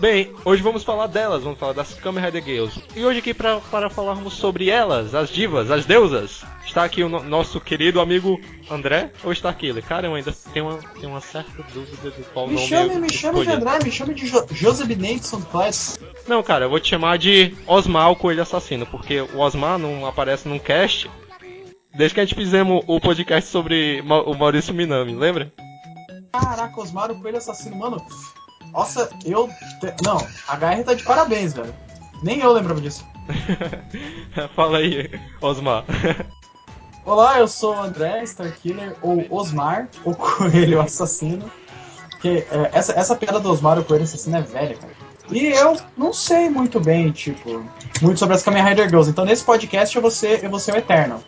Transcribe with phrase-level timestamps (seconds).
[0.00, 2.80] Bem, hoje vamos falar delas, vamos falar das Kamen Rider Girls.
[2.94, 7.08] E hoje aqui pra, para falarmos sobre elas, as divas, as deusas, está aqui o
[7.08, 9.82] no- nosso querido amigo André, ou está aqui ele?
[9.82, 13.12] Cara, eu ainda tenho uma, tenho uma certa dúvida do qual Me nome chame, me
[13.12, 13.50] chame de.
[13.50, 15.98] André, me chame de jo Joseph Nathan Class.
[16.28, 20.06] Não, cara, eu vou te chamar de Osmar o Coelho Assassino, porque o Osmar não
[20.06, 21.10] aparece num cast
[21.96, 25.52] desde que a gente fizemos o podcast sobre Ma- o Maurício Minami, lembra?
[26.32, 28.04] Caraca, Osmar, o Coelho Assassino, mano.
[28.72, 29.48] Nossa, eu.
[29.80, 31.74] te- Não, a HR tá de parabéns, velho.
[32.22, 33.04] Nem eu lembrava disso.
[34.54, 35.84] Fala aí, Osmar.
[37.04, 41.50] Olá, eu sou o André, Starkiller, ou Osmar, o Coelho Assassino.
[42.20, 44.92] Que, é, essa, essa piada do Osmar, o Coelho Assassino, é velha, cara.
[45.30, 47.64] E eu não sei muito bem, tipo,
[48.02, 49.10] muito sobre as Kamen Rider Girls.
[49.10, 51.22] Então nesse podcast eu vou ser, eu vou ser o Eterno.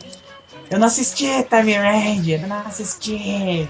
[0.71, 3.69] Eu não assisti Time Ranger, eu não assisti.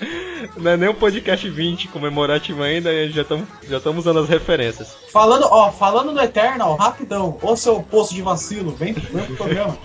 [0.56, 4.28] Não é nem um podcast 20 comemorativo ainda e já estamos já tamo usando as
[4.28, 4.96] referências.
[5.12, 9.78] Falando, ó, falando do Eternal, rapidão, ô seu poço de vacilo, vem, vem pro programa.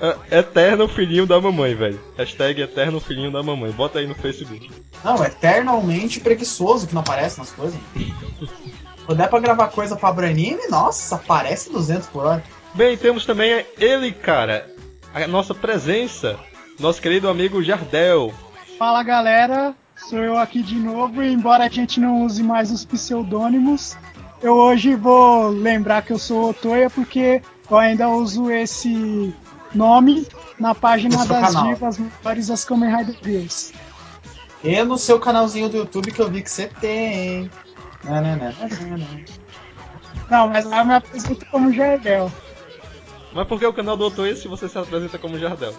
[0.00, 2.00] É, Eterno filhinho da mamãe, velho.
[2.16, 3.70] Hashtag Eterno filhinho da mamãe.
[3.70, 4.70] Bota aí no Facebook.
[5.04, 7.78] Não, eternalmente preguiçoso que não aparece nas coisas.
[9.06, 12.44] Quando é pra gravar coisa pra Branime, nossa, aparece 200 por hora.
[12.74, 14.70] Bem, temos também ele, cara.
[15.12, 16.38] A nossa presença.
[16.80, 18.32] Nosso querido amigo Jardel.
[18.78, 19.74] Fala galera,
[20.08, 23.98] sou eu aqui de novo e embora a gente não use mais os pseudônimos,
[24.42, 29.34] eu hoje vou lembrar que eu sou o Toya porque eu ainda uso esse
[29.74, 30.26] nome
[30.58, 31.68] na página das canal.
[31.68, 33.74] divas maiores das Kamen Rider Girls.
[34.64, 37.50] E no seu canalzinho do YouTube que eu vi que você tem.
[38.02, 39.24] Não, não, não, não, não.
[40.30, 42.32] Não, mas lá eu me apresento como Jardel.
[43.34, 45.74] Mas por que o canal do Otoya se você se apresenta como Jardel?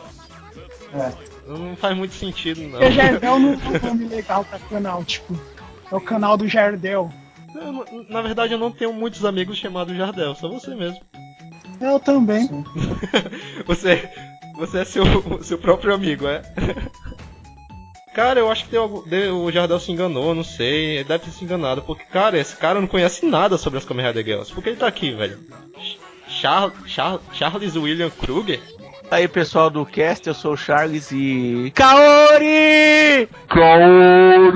[0.94, 1.12] É.
[1.48, 2.80] Não faz muito sentido, não.
[2.80, 5.40] Porque Jardel não é um nome legal pra canal, tipo,
[5.92, 7.10] é o canal do Jardel.
[7.54, 11.00] Eu Na verdade, eu não tenho muitos amigos chamados Jardel, só você mesmo.
[11.80, 12.48] Eu também.
[13.66, 14.08] Você,
[14.56, 15.04] você é seu,
[15.44, 16.42] seu próprio amigo, é?
[18.14, 20.98] Cara, eu acho que tem algum, de- o Jardel se enganou, não sei.
[20.98, 24.06] Ele deve ter se enganado, porque, cara, esse cara não conhece nada sobre as Kamen
[24.06, 24.54] Rider Girls.
[24.54, 25.40] Por que ele tá aqui, velho?
[26.28, 28.60] Char, Char, Charles William Kruger?
[29.12, 31.70] Aí pessoal do cast, eu sou o Charles e.
[31.76, 33.28] Kaori!
[33.50, 34.56] Kaori!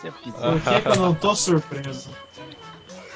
[0.00, 2.08] Por que, que eu não tô surpreso?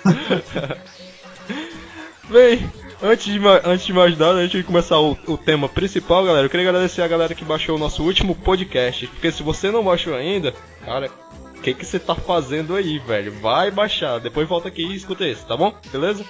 [2.28, 2.70] Bem,
[3.02, 6.50] antes de, antes de mais nada, antes de começar o, o tema principal, galera, eu
[6.50, 9.06] queria agradecer a galera que baixou o nosso último podcast.
[9.06, 10.52] Porque se você não baixou ainda,
[10.84, 11.10] cara,
[11.56, 13.32] o que, que você tá fazendo aí, velho?
[13.40, 15.74] Vai baixar, depois volta aqui e escuta esse, tá bom?
[15.90, 16.26] Beleza?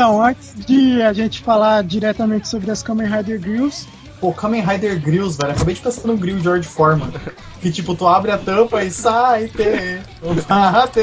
[0.00, 3.86] Então, antes de a gente falar diretamente sobre as Kamen Rider Grills,
[4.18, 5.52] Pô, Kamen Rider Grills, velho.
[5.52, 7.12] Acabei de pensar no grill George Foreman.
[7.60, 10.00] Que tipo, tu abre a tampa e sai, te,
[10.48, 11.00] bate.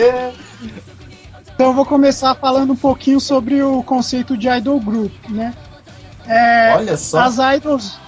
[1.54, 5.54] então eu vou começar falando um pouquinho sobre o conceito de idol group, né?
[6.26, 7.20] É, Olha só.
[7.20, 8.00] As idols,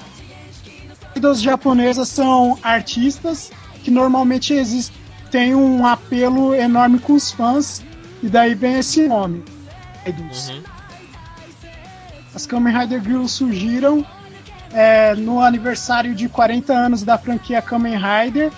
[1.15, 3.51] idols japonesas são artistas
[3.83, 5.00] que normalmente existem,
[5.30, 7.83] têm um apelo enorme com os fãs,
[8.24, 9.45] e daí vem esse nome,
[10.07, 10.50] idols.
[10.50, 10.78] Uhum.
[12.39, 14.06] As Kamen Rider Girls surgiram
[14.71, 18.50] é, no aniversário de 40 anos da franquia Kamen Rider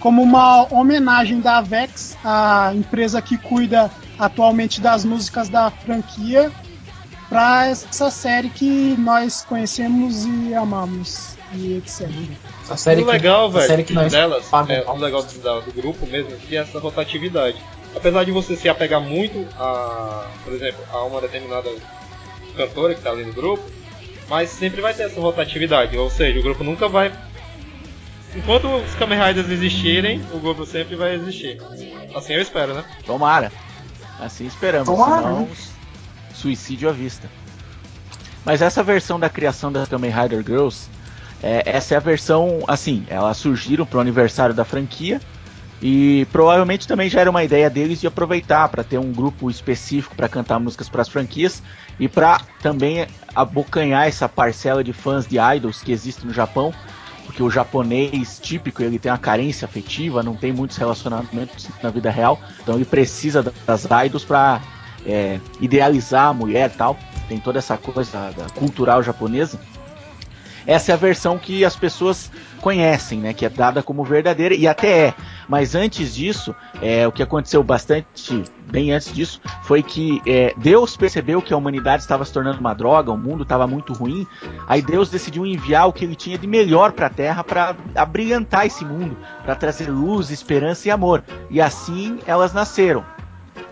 [0.00, 6.50] como uma homenagem da Avex, a empresa que cuida atualmente das músicas da franquia,
[7.28, 12.10] para essa série que nós conhecemos e amamos e etc.
[12.68, 15.60] A série o legal, que, velho, a série que nós delas, é, o legal do,
[15.60, 17.56] do grupo mesmo, que é essa rotatividade.
[17.94, 21.70] Apesar de você se apegar muito a, por exemplo, a uma determinada
[22.58, 23.62] cantora que tá ali no grupo,
[24.28, 27.12] mas sempre vai ter essa rotatividade, ou seja, o grupo nunca vai.
[28.34, 31.58] Enquanto os Kamen Riders existirem, o grupo sempre vai existir.
[32.14, 32.84] Assim eu espero, né?
[33.06, 33.50] Tomara.
[34.20, 35.48] Assim esperamos, Tomara, senão né?
[36.34, 37.30] suicídio à vista.
[38.44, 40.88] Mas essa versão da criação da Kamen Rider Girls,
[41.42, 45.20] é, essa é a versão, assim, elas surgiram pro aniversário da franquia
[45.80, 50.14] e provavelmente também já era uma ideia deles de aproveitar para ter um grupo específico
[50.14, 51.62] para cantar músicas para as franquias
[52.00, 56.74] e para também abocanhar essa parcela de fãs de idols que existe no Japão,
[57.26, 62.10] porque o japonês típico ele tem uma carência afetiva, não tem muitos relacionamentos na vida
[62.10, 64.60] real, então ele precisa da- das idols para
[65.06, 66.98] é, idealizar a mulher tal,
[67.28, 69.58] tem toda essa coisa da cultural japonesa.
[70.68, 72.30] Essa é a versão que as pessoas
[72.60, 73.32] conhecem, né?
[73.32, 75.14] Que é dada como verdadeira e até é.
[75.48, 80.94] Mas antes disso, é, o que aconteceu bastante, bem antes disso, foi que é, Deus
[80.94, 84.26] percebeu que a humanidade estava se tornando uma droga, o mundo estava muito ruim.
[84.66, 88.66] Aí Deus decidiu enviar o que ele tinha de melhor para a Terra para abrilhantar
[88.66, 91.24] esse mundo, para trazer luz, esperança e amor.
[91.48, 93.06] E assim elas nasceram.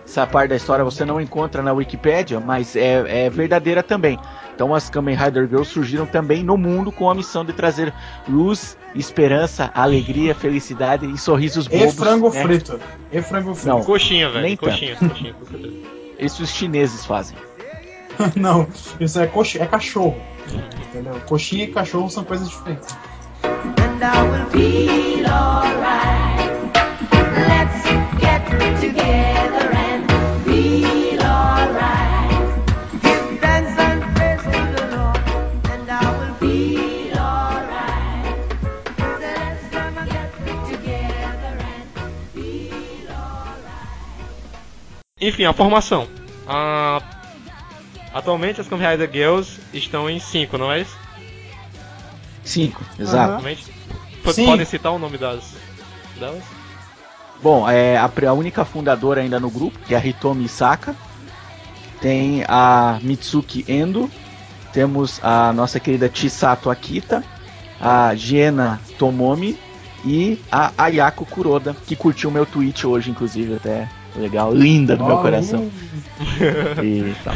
[0.07, 4.19] Essa parte da história você não encontra na Wikipédia, mas é, é verdadeira também.
[4.57, 7.93] Então as Kamen Rider Girls surgiram também no mundo com a missão de trazer
[8.27, 11.95] luz, esperança, alegria, felicidade e sorrisos E bobos.
[11.95, 12.43] frango né?
[12.43, 12.81] frito.
[13.13, 13.69] E frango frito.
[13.69, 13.85] Não.
[13.85, 14.43] Coxinha, velho.
[14.43, 15.75] Nem Coxinha, coxinha, certeza.
[16.19, 17.37] Isso os chineses fazem.
[18.35, 18.67] Não,
[18.99, 20.17] isso é, coxi, é cachorro.
[20.89, 21.21] Entendeu?
[21.27, 22.97] Coxinha e cachorro são coisas diferentes.
[23.45, 26.51] and I will feel alright.
[27.47, 27.85] Let's
[28.19, 29.36] get together
[45.37, 46.09] Enfim, a formação.
[46.49, 46.99] Ah,
[48.15, 50.97] atualmente as Kamen Rider Girls estão em 5, não é isso?
[52.43, 53.45] Cinco, exato.
[54.33, 54.47] Sim.
[54.47, 55.53] Podem citar o nome das
[56.19, 56.43] delas?
[57.43, 60.97] Bom, é a, a única fundadora ainda no grupo, que é a Hitomi Isaka.
[62.01, 64.11] Tem a Mitsuki Endo.
[64.73, 67.23] Temos a nossa querida Chisato Akita.
[67.79, 69.59] A Jena Tomomi.
[70.03, 73.87] E a Ayako Kuroda, que curtiu meu tweet hoje, inclusive, até
[74.19, 74.53] legal.
[74.55, 75.61] Linda do meu Ó, coração.
[75.65, 77.35] uh, E tal.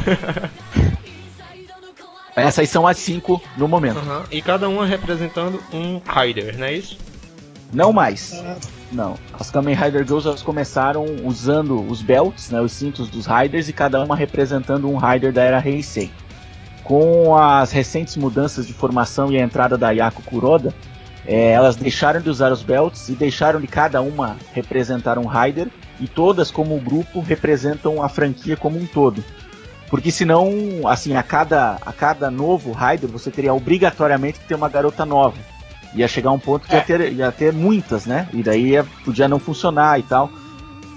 [2.37, 4.01] Essas são as cinco no momento.
[4.31, 6.97] E cada uma representando um Rider, não é isso?
[7.73, 8.43] Não mais.
[8.91, 9.15] Não.
[9.39, 13.73] As Kamen Rider Girls elas começaram usando os belts, né, os cintos dos Riders, e
[13.73, 16.11] cada uma representando um Rider da era Heisei.
[16.83, 20.75] Com as recentes mudanças de formação e a entrada da Yako Kuroda,
[21.27, 25.69] eh, elas deixaram de usar os belts e deixaram de cada uma representar um Rider,
[26.01, 29.23] e todas, como grupo, representam a franquia como um todo.
[29.89, 30.49] Porque senão,
[30.87, 35.37] assim, a cada, a cada novo Rider você teria obrigatoriamente que ter uma garota nova.
[35.95, 36.83] Ia chegar um ponto que ia, É.
[36.83, 38.29] ter, ia ter muitas, né?
[38.33, 40.31] E daí ia- podia não funcionar e tal.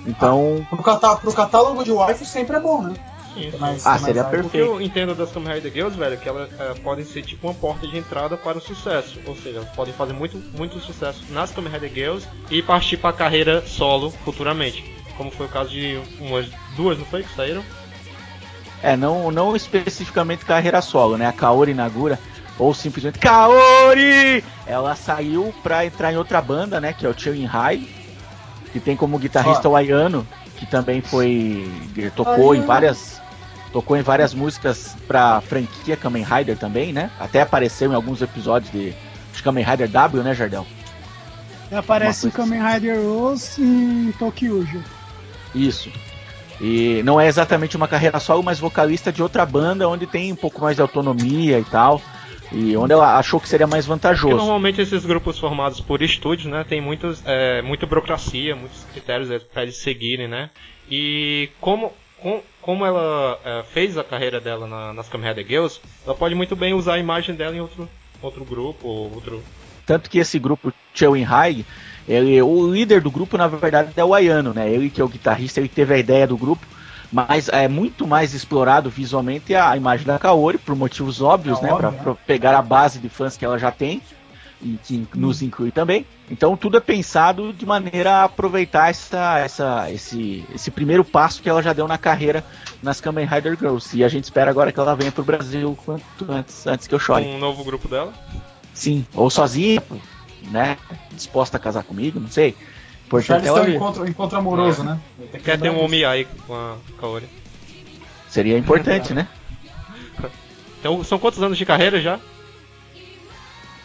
[0.06, 2.94] Então, pro, catá pro catálogo de wife sempre é bom, né?
[3.36, 3.58] Isso.
[3.60, 4.58] Mas- Ah, mas seria aí- O que perfeito.
[4.66, 7.54] eu entendo das Kamen Rider Girls, velho, é que elas eh, podem ser tipo uma
[7.54, 9.20] porta de entrada para o sucesso.
[9.26, 13.10] Ou seja, elas podem fazer muito, muito sucesso nas Kamen Rider Girls e partir para
[13.10, 14.84] a carreira solo futuramente.
[15.18, 17.24] Como foi o caso de umas duas, não foi?
[17.24, 17.64] Que saíram?
[18.82, 21.26] é, não, não especificamente carreira solo, né?
[21.26, 22.20] A Kaori Nagura,
[22.60, 24.44] ou simplesmente Kaori!
[24.68, 26.92] Ela saiu pra entrar em outra banda, né?
[26.94, 27.88] Que é o Chilling High,
[28.74, 31.66] que tem como guitarrista o Ayano, que também foi.
[32.16, 32.68] tocou em Ayano.
[32.68, 33.22] várias.
[33.74, 37.10] Tocou em várias músicas pra franquia Kamen Rider também, né?
[37.20, 38.92] Até apareceu em alguns episódios de,
[39.34, 40.66] de Kamen Rider W, né, Jardel?
[41.72, 44.80] Aparece em Kamen Rider Rose e em Tokyujo.
[45.56, 45.92] Isso.
[46.62, 50.36] E não é exatamente uma carreira solo, mas vocalista de outra banda onde tem um
[50.36, 52.00] pouco mais de autonomia e tal.
[52.52, 54.36] E onde ela achou que seria mais Porque vantajoso.
[54.36, 59.40] normalmente esses grupos formados por estúdios, né, tem muitas, é, muita burocracia, muitos critérios é,
[59.40, 60.52] para eles seguirem, né?
[60.90, 61.92] E como,
[62.24, 66.34] com- como ela é, fez a carreira dela na- nas Kamen Rider Girls, ela pode
[66.34, 67.88] muito bem usar a imagem dela em outro,
[68.22, 69.44] outro grupo ou outro.
[69.86, 71.66] Tanto que esse grupo Chewin High,
[72.08, 74.70] ele, o líder do grupo na verdade é o Ayano, né?
[74.72, 76.66] Ele que é o guitarrista, ele teve a ideia do grupo,
[77.12, 81.74] mas é muito mais explorado visualmente a imagem da Kaori por motivos óbvios, É né?
[81.74, 82.04] óbvio, Pra, né?
[82.04, 84.02] pra pegar a base de fãs que ela já tem
[84.64, 86.06] e que nos inclui também.
[86.32, 91.50] Então tudo é pensado de maneira a aproveitar essa, essa, esse, esse primeiro passo que
[91.50, 92.44] ela já deu na carreira
[92.82, 93.96] nas Kamen Rider Girls.
[93.96, 97.00] E a gente espera agora que ela venha pro Brasil quanto antes, antes que eu
[97.00, 97.26] chore.
[97.26, 98.14] Um novo grupo dela.
[98.74, 99.84] Sim, ou sozinha,
[100.50, 100.78] né?
[101.12, 102.56] Disposta a casar comigo, não sei.
[103.06, 105.00] Importante Charles ela tem um encontro, encontro amoroso, né?
[105.18, 105.86] Tem que Quer ter um disso.
[105.86, 107.28] Omiai com a Kaori.
[108.30, 109.28] seria importante, né?
[110.80, 112.20] Então, são quantos anos de carreira já?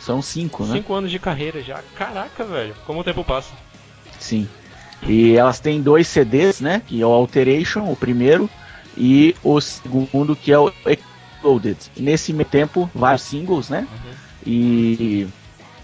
[0.08, 0.72] São cinco, né?
[0.72, 1.82] Cinco anos de carreira já.
[1.94, 2.74] Caraca, velho.
[2.86, 3.52] Como o tempo passa.
[4.18, 4.48] Sim.
[5.02, 6.80] E elas têm dois CDs, né?
[6.86, 8.48] Que é o Alteration, o primeiro,
[8.96, 11.76] e o segundo, que é o Exploded.
[11.94, 13.86] Nesse meio tempo, vários singles, né?
[14.46, 15.28] E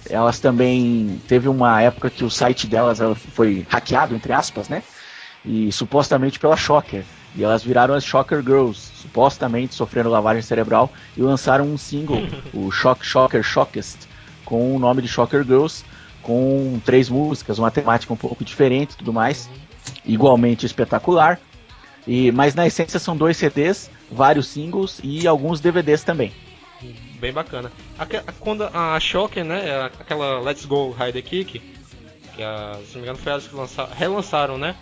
[0.08, 4.82] elas também teve uma época que o site delas ela foi hackeado, entre aspas, né?
[5.44, 7.04] E supostamente pela Shocker.
[7.36, 12.70] E elas viraram as Shocker Girls, supostamente sofrendo lavagem cerebral, e lançaram um single, o
[12.70, 14.13] Shock Shocker Shockest,
[14.44, 15.84] com o nome de Shocker Girls,
[16.22, 19.48] com três músicas, uma temática um pouco diferente e tudo mais,
[20.04, 21.38] igualmente espetacular.
[22.06, 26.32] E, mas na essência são dois CDs, vários singles e alguns DVDs também.
[27.18, 27.72] Bem bacana.
[27.98, 29.84] Aque- Quando a Shocker, né?
[29.98, 31.58] Aquela Let's Go Rider Kick,
[32.36, 34.74] que a, se não me engano foi elas que lança- relançaram, né?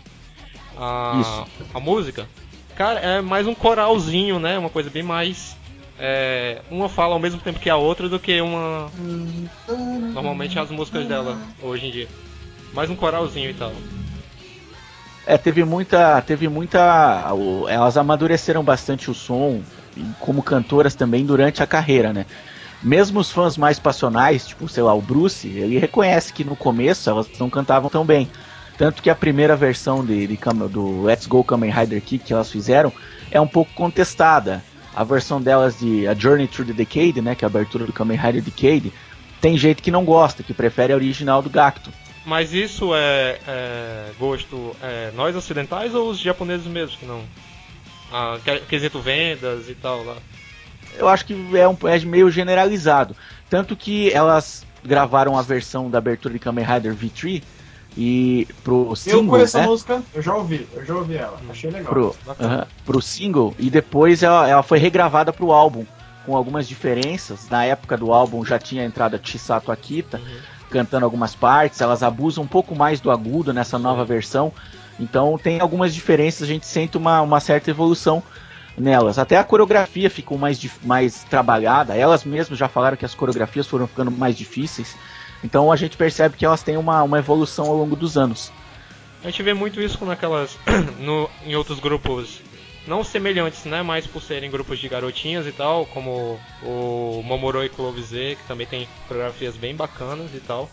[0.77, 1.69] A, Isso.
[1.75, 2.27] a música.
[2.75, 4.59] Cara, é mais um coralzinho, né?
[4.59, 5.57] Uma coisa bem mais.
[5.99, 8.91] É, uma fala ao mesmo tempo que a outra do que uma.
[10.13, 12.09] Normalmente as músicas dela hoje em dia.
[12.73, 13.73] Mais um coralzinho e tal.
[15.27, 16.21] É, teve muita.
[16.23, 17.33] Teve muita.
[17.69, 19.63] Elas amadureceram bastante o som,
[20.19, 22.27] como cantoras também, durante a carreira, né?
[22.83, 27.09] Mesmo os fãs mais passionais, tipo, sei lá, o Bruce, ele reconhece que no começo
[27.09, 28.29] elas não cantavam tão bem.
[28.77, 32.51] Tanto que a primeira versão de, de do Let's Go Kamen Rider Kick que elas
[32.51, 32.93] fizeram
[33.31, 34.65] é um pouco contestada.
[34.95, 37.93] A versão delas de A Journey Through the Decade, né, que é a abertura do
[37.93, 38.93] Kamen Rider Decade,
[39.41, 41.91] tem gente que não gosta, que prefere a original do Gacto.
[42.25, 47.23] Mas isso é, é gosto é, nós ocidentais ou os japoneses mesmo que não?
[48.13, 50.17] Ah, que- quesito vendas e tal lá.
[50.99, 53.17] eu acho que é, um, é meio generalizado.
[53.49, 57.43] Tanto que elas gravaram a versão da abertura de Kamen Rider V3
[57.97, 59.65] e pro Eu single, conheço né?
[59.65, 61.93] a música, eu já ouvi, eu já ouvi ela, achei legal.
[61.93, 62.55] Pro, Bacana.
[62.55, 65.85] aham, pro single e depois ela, ela foi regravada pro álbum
[66.25, 67.49] com algumas diferenças.
[67.51, 70.21] Na época do álbum já tinha entrado a Chisato Akita
[70.71, 74.53] cantando algumas partes, elas abusam um pouco mais do agudo nessa nova versão.
[74.99, 78.23] Então tem algumas diferenças, a gente sente uma, uma certa evolução
[78.77, 79.19] nelas.
[79.19, 81.95] Até a coreografia ficou mais, mais trabalhada.
[81.95, 84.97] Elas mesmas já falaram que as coreografias foram ficando mais difíceis.
[85.43, 88.53] Então a gente percebe que elas têm uma, uma evolução ao longo dos anos.
[89.23, 90.59] A gente vê muito isso naquelas.
[90.99, 92.41] no, em outros grupos.
[92.87, 93.81] Não semelhantes, né?
[93.83, 98.67] Mas por serem grupos de garotinhas e tal, como o Momoroi Clove Z, que também
[98.67, 100.69] tem coreografias bem bacanas e tal.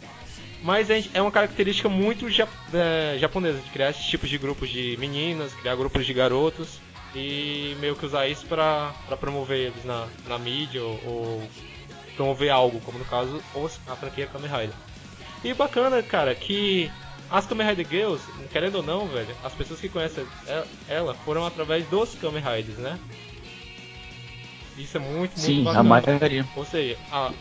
[0.63, 2.25] Mas é uma característica muito
[2.73, 6.79] é, japonesa de criar esses tipos de grupos de meninas, criar grupos de garotos
[7.15, 11.49] e meio que usar isso pra promover eles na, na mídia ou, ou
[12.19, 13.41] promover algo, como no caso
[13.87, 14.75] a franquia Kamen Rider.
[15.41, 16.91] E bacana, cara, que
[17.31, 18.21] as Kamen Rider Girls,
[18.51, 20.25] querendo ou não, velho, as pessoas que conhecem
[20.89, 22.99] ela foram através dos Kamen Riders, né?
[24.77, 25.83] Isso é muito, muito Sim, a bacana.
[25.83, 26.45] maioria.
[26.57, 27.31] Ou seja, a-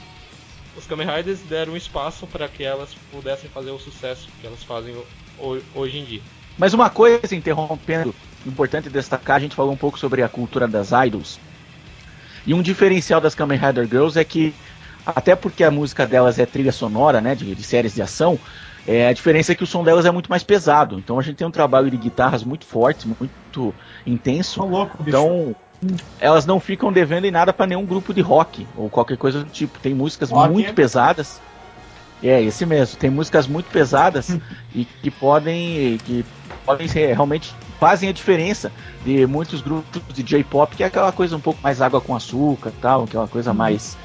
[0.77, 4.95] os Kamen Riders deram espaço para que elas pudessem fazer o sucesso que elas fazem
[5.41, 6.23] ho- hoje em dia.
[6.57, 8.15] Mas uma coisa, interrompendo,
[8.47, 11.41] importante destacar, a gente falou um pouco sobre a cultura das idols.
[12.49, 14.55] E um diferencial das Kamen Rider Girls é que,
[15.05, 18.39] até porque a música delas é trilha sonora, né, de, de séries de ação,
[18.87, 20.99] é, a diferença é que o som delas é muito mais pesado.
[20.99, 23.75] Então a gente tem um trabalho de guitarras muito forte, muito
[24.07, 24.61] intenso.
[24.61, 24.97] Tô louco.
[25.07, 25.55] Então,
[26.19, 29.51] elas não ficam devendo em nada para nenhum grupo de rock ou qualquer coisa do
[29.51, 29.79] tipo.
[29.79, 31.43] Tem músicas Rock muito é- pesadas.
[32.23, 32.97] É, esse mesmo.
[32.97, 34.39] Tem músicas muito pesadas
[34.75, 36.25] e que podem que
[36.65, 38.73] podem ser realmente fazem a diferença
[39.05, 42.71] de muitos grupos de J-pop, que é aquela coisa um pouco mais água com açúcar,
[42.71, 43.97] e tal, aquela coisa mais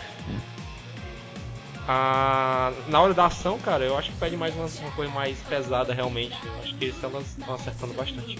[1.88, 5.38] a, na hora da ação, cara, eu acho que pede mais uma, uma coisa mais
[5.39, 6.36] pesada realmente.
[6.46, 8.39] Eu acho que isso elas estão acertando bastante.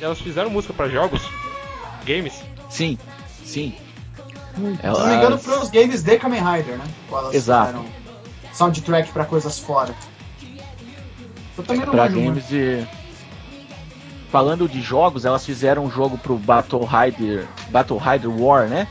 [0.00, 1.22] Elas fizeram música pra jogos,
[2.04, 2.42] games.
[2.68, 2.98] Sim,
[3.44, 3.74] sim.
[4.56, 4.80] Muito.
[4.80, 6.84] Se não me engano, Elas- pros games de Kamen Rider, né?
[7.10, 7.66] Elas Exato.
[7.68, 7.86] fizeram
[8.52, 9.94] soundtrack pra coisas fora.
[11.56, 12.86] Eu também não pra games de.
[14.36, 18.86] Falando de jogos, elas fizeram um jogo pro Battle Rider, Battle Rider War, né?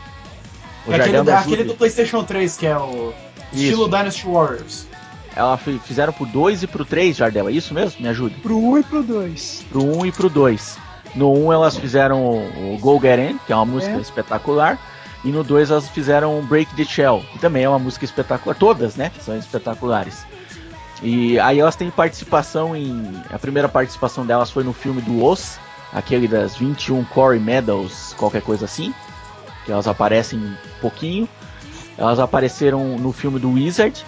[0.88, 3.14] O É Jardel aquele, aquele do PlayStation 3, que é o
[3.54, 4.88] estilo Dynasty Warriors.
[5.36, 8.02] Ela fi- fizeram pro 2 e pro 3, Jardel, é isso mesmo?
[8.02, 8.34] Me ajude.
[8.42, 9.66] Pro 1 e pro 2.
[9.70, 10.78] Pro 1 e pro 2.
[11.14, 14.02] No 1 elas fizeram o o Go Get In, que é uma música É.
[14.02, 14.80] espetacular.
[15.24, 18.56] E no 2 elas fizeram Break the Shell, que também é uma música espetacular.
[18.58, 19.12] Todas, né?
[19.24, 20.26] São espetaculares.
[21.02, 23.22] E aí elas têm participação em.
[23.32, 25.58] A primeira participação delas foi no filme do Os,
[25.94, 28.94] aquele das 21 Core Medals, qualquer coisa assim.
[29.66, 31.28] Que elas aparecem um pouquinho.
[31.98, 34.06] Elas apareceram no filme do Wizard,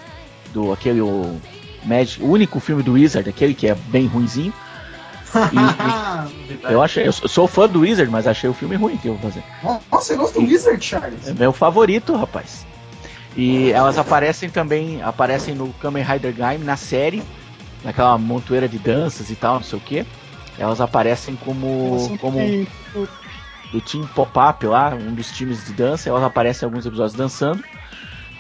[0.54, 1.40] do aquele o,
[1.84, 4.54] Magic, o único filme do Wizard, aquele que é bem ruinzinho.
[6.70, 9.30] Eu achei, eu sou fã do Wizard, mas achei o filme ruim que eu vou
[9.30, 9.44] fazer.
[9.64, 11.28] Nossa, você gosta do Wizard, Charles?
[11.28, 12.66] É meu favorito, rapaz.
[13.38, 17.22] E elas aparecem também, aparecem no Kamen Rider Gaim na série,
[17.84, 20.06] naquela montoeira de danças e tal, não sei o que.
[20.58, 22.40] Elas aparecem como, como
[23.72, 26.10] do Team Pop-Up lá, um dos times de dança.
[26.10, 27.64] Elas aparecem em alguns episódios dançando.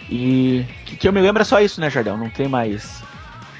[0.09, 2.17] E que, que eu me lembro é só isso, né, Jardel?
[2.17, 3.03] Não tem mais.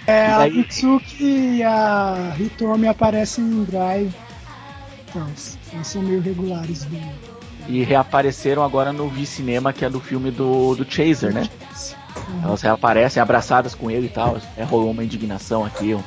[0.07, 1.23] É, E a daí- Mitsuki
[1.57, 4.11] e a Hitomi aparecem em Drive.
[5.09, 5.27] Então,
[5.83, 6.97] são meio regulares do.
[7.67, 11.49] E reapareceram agora no V-Cinema, que é do filme do, do Chaser, né?
[12.43, 14.37] Elas reaparecem abraçadas com ele e tal.
[14.55, 15.97] É, rolou uma indignação aqui.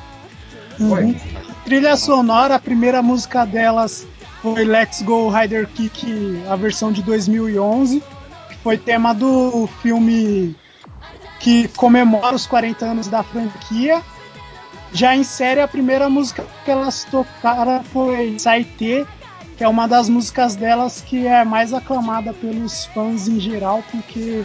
[0.79, 1.15] Uhum.
[1.63, 4.07] Trilha sonora, a primeira música delas
[4.41, 8.01] foi Let's Go Rider Kick, a versão de 2011,
[8.49, 10.55] que foi tema do filme
[11.39, 14.01] que comemora os 40 anos da franquia.
[14.93, 19.05] Já em série, a primeira música que elas tocaram foi Saite,
[19.61, 24.43] que é uma das músicas delas que é mais aclamada pelos fãs em geral, porque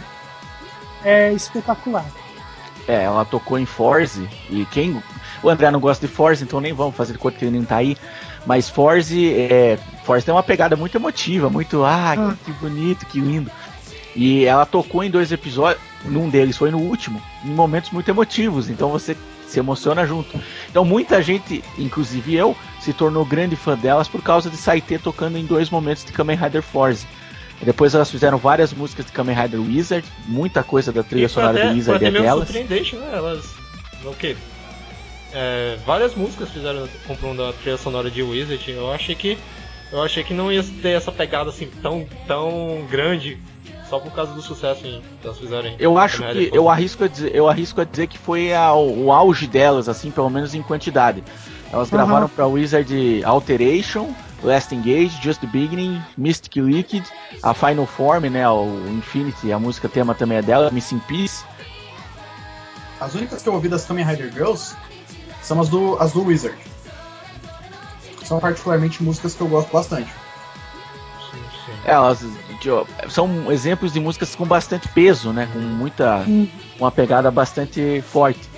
[1.03, 2.05] é espetacular.
[2.87, 4.29] É, ela tocou em Forze.
[4.47, 5.01] E quem.
[5.41, 7.77] O André não gosta de Forze, então nem vamos fazer conta que ele nem tá
[7.77, 7.97] aí.
[8.45, 11.83] Mas Forze, é, Forze tem uma pegada muito emotiva, muito.
[11.83, 12.35] Ah, Ah.
[12.35, 13.49] que, que bonito, que lindo.
[14.15, 15.81] E ela tocou em dois episódios.
[16.05, 18.69] Num deles foi no último, em momentos muito emotivos.
[18.69, 20.39] Então você se emociona junto.
[20.69, 25.37] Então muita gente, inclusive eu, se tornou grande fã delas por causa de Saite tocando
[25.37, 27.07] em dois momentos de Kamen Rider Forze.
[27.61, 31.57] E Depois elas fizeram várias músicas de Kamen Rider Wizard, muita coisa da trilha sonora
[31.57, 32.47] até, do Wizard é delas.
[32.47, 33.09] surpreendente, né?
[33.13, 33.45] Elas.
[34.05, 34.35] O quê?
[35.33, 38.71] É, várias músicas fizeram comprando a trilha sonora de Wizard.
[38.71, 39.37] Eu achei que.
[39.91, 43.39] Eu achei que não ia ter essa pegada assim tão, tão grande
[43.89, 45.67] só por causa do sucesso em, que elas fizeram.
[45.69, 48.73] em Eu acho que eu arrisco a dizer, eu arrisco a dizer que foi a-
[48.73, 51.23] o auge delas, assim, pelo menos em quantidade.
[51.71, 51.97] Elas Aham.
[51.97, 54.09] gravaram para Wizard Alteration,
[54.43, 57.03] Last Engage, Just the Beginning, Mystic Liquid,
[57.41, 61.43] a Final Form, né, o Infinity, a música tema também é dela, Missing Piece.
[62.99, 64.75] As únicas que eu ouvi das Kamen Rider Girls
[65.41, 66.57] são as do, as do Wizard.
[68.23, 70.11] São particularmente músicas que eu gosto bastante.
[71.31, 71.71] Sim, sim.
[71.85, 72.21] Elas
[72.59, 76.25] de- são exemplos de músicas com bastante peso, né, com muita
[76.79, 78.49] uma pegada bastante forte.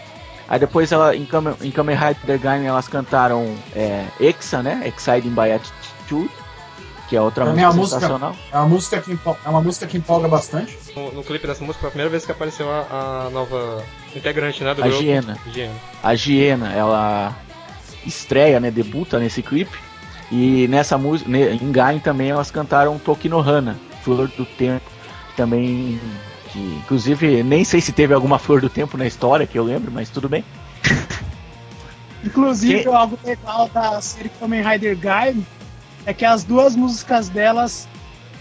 [0.47, 4.81] Aí depois ela, em, Kamen, em Kamen Rider Gaim elas cantaram é, Exa, né?
[4.87, 6.31] Exciting by Attitude,
[7.07, 8.35] que é outra é música música- sensacional.
[8.51, 10.75] É uma música que, empol- é uma música que empolga bastante.
[10.95, 13.83] No, no clipe dessa música foi a primeira vez que apareceu a, a nova
[14.15, 14.73] integrante, né?
[14.73, 14.99] Do A grupo.
[15.03, 15.37] Giena.
[15.53, 15.73] Giena.
[16.01, 17.35] A Giena, ela
[18.03, 18.71] estreia, né?
[18.71, 19.77] Debuta nesse clipe.
[20.31, 24.85] E nessa música, em Gaim também elas cantaram Tokinohana, Flor do Tempo,
[25.35, 25.99] também.
[26.51, 29.91] Que, inclusive, nem sei se teve alguma Flor do Tempo na história que eu lembro,
[29.91, 30.43] mas tudo bem.
[32.23, 35.45] Inclusive, Que- algo legal da série Kamen Rider Gaiden
[36.05, 37.87] é que as duas músicas delas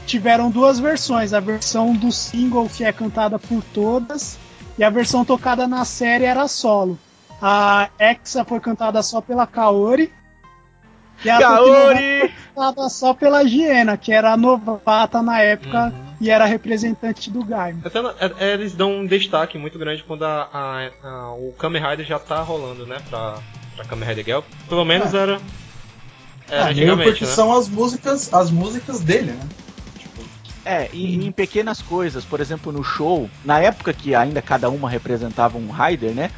[0.07, 1.33] tiveram duas versões.
[1.33, 4.39] A versão do single, que é cantada por todas,
[4.79, 6.99] e a versão tocada na série era solo.
[7.41, 10.13] A Exa foi cantada só pela Kaori.
[11.25, 12.33] E a foi
[12.89, 17.45] só pela Giena, que era a novata na época e era representante do
[18.03, 21.83] na- é- é, eles dão um destaque muito grande quando a, a- a- o Kamen
[21.83, 23.01] Rider já tá rolando, né?
[23.09, 23.39] Pra,
[23.77, 24.41] pra Kamen Rider Girl.
[24.69, 25.41] Pelo menos era.
[26.51, 27.31] Era É, meio porque né?
[27.31, 29.47] são as músicas, as músicas dele, né?
[30.65, 34.69] É, e e em pequenas coisas, por exemplo, no show, na época que ainda cada
[34.69, 36.31] uma representava um rider, né?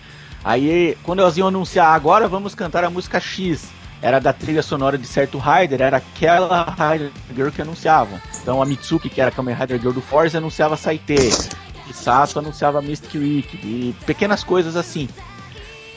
[0.45, 3.71] Aí, quando elas iam anunciar, agora vamos cantar a música X,
[4.03, 8.21] era da trilha sonora de certo rider, era aquela rider girl que anunciava.
[8.41, 11.31] Então a Mitsuki, que era a Kamen Rider Girl do Force, anunciava Saite.
[11.93, 15.09] Sato anunciava Mystic Week e pequenas coisas assim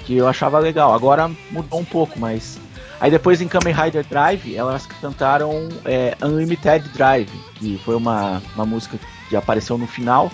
[0.05, 0.93] que eu achava legal.
[0.93, 2.59] Agora mudou um pouco, mas
[2.99, 8.65] aí depois em Kamen Rider Drive elas cantaram é, Unlimited Drive, que foi uma, uma
[8.65, 10.31] música que apareceu no final,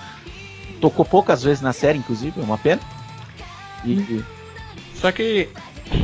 [0.81, 2.81] tocou poucas vezes na série, inclusive, é uma pena.
[3.85, 4.23] E
[4.95, 5.49] Só que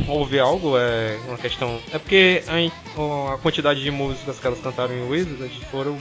[0.08, 1.78] houve algo, é uma questão.
[1.92, 5.96] É porque a, a quantidade de músicas que elas cantaram em Wizard foram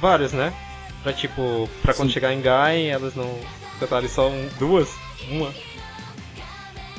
[0.00, 0.52] várias, né?
[1.02, 2.14] Pra tipo, pra quando Sim.
[2.14, 3.38] chegar em Guy, elas não
[3.80, 4.88] cantarem só um- duas,
[5.30, 5.52] uma.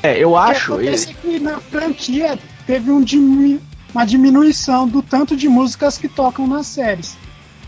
[0.02, 0.74] é, eu acho.
[0.74, 3.62] acontece é que na franquia teve um diminu-
[3.94, 7.18] uma diminuição do tanto de músicas que tocam nas séries.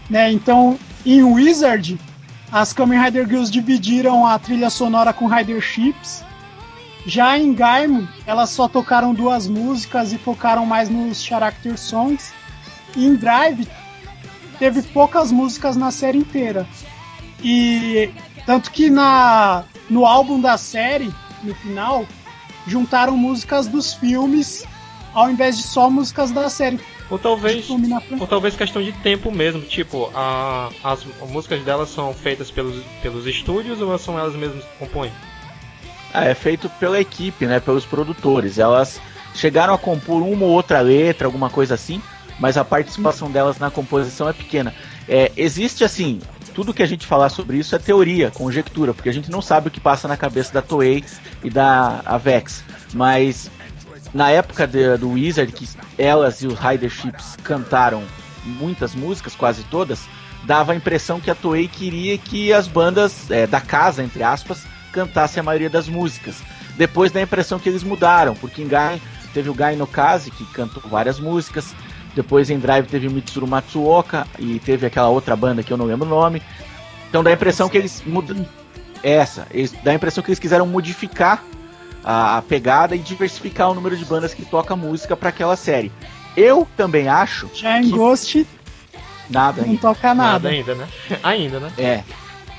[0.10, 0.32] Né?
[0.32, 2.00] Então, em Wizard,
[2.52, 6.24] as Kamen Rider Girls dividiram a trilha sonora com Rider Ships.
[7.06, 12.34] Já em Gaimon, elas só tocaram duas músicas e focaram mais nos character songs.
[12.96, 13.68] E em Drive,
[14.60, 16.68] teve poucas músicas na série inteira.
[17.44, 18.12] E
[18.46, 21.12] tanto que na no álbum da série,
[21.44, 22.06] no final,
[22.68, 24.66] juntaram músicas dos filmes
[25.14, 26.80] ao invés de só músicas da série.
[27.10, 27.70] Ou talvez.
[27.70, 33.28] Ou talvez questão de tempo mesmo, tipo, a, as músicas delas são feitas pelos, pelos
[33.28, 35.12] estúdios ou são elas mesmas que compõem?
[36.14, 37.60] Ah, é feito pela equipe, né?
[37.60, 38.58] Pelos produtores.
[38.58, 39.00] Elas
[39.34, 42.02] chegaram a compor uma ou outra letra, alguma coisa assim,
[42.40, 44.74] mas a participação delas na composição é pequena.
[45.08, 46.20] É, existe assim,
[46.54, 49.68] tudo que a gente falar sobre isso é teoria, conjectura, porque a gente não sabe
[49.68, 51.04] o que passa na cabeça da Toei
[51.44, 52.64] e da Avex.
[52.94, 53.50] Mas
[54.14, 58.04] na época de- do Wizard, que elas e os Rider Ships cantaram
[58.44, 60.02] muitas músicas, quase todas,
[60.44, 64.64] dava a impressão que a Toei queria que as bandas é, da casa, entre aspas,
[64.92, 66.36] cantassem a maioria das músicas.
[66.78, 69.02] Depois dá a impressão que eles mudaram, porque em Gai
[69.34, 71.74] teve o Gai no Kaze, que cantou várias músicas.
[72.16, 75.86] Depois em Drive teve o Mitsuru Matsuoka e teve aquela outra banda que eu não
[75.86, 76.42] lembro o nome.
[77.10, 78.46] Então dá a impressão que eles mudam.
[79.04, 81.44] Essa, eles- dá a impressão que eles quiseram modificar
[82.04, 85.92] a, a pegada e diversificar o número de bandas que toca música para aquela série.
[86.38, 88.46] Eu também acho Já em que Ghost
[89.30, 89.82] nada não ainda.
[89.82, 90.50] toca nada.
[90.50, 90.88] ainda, né?
[91.24, 91.72] ainda, né?
[91.78, 92.04] É.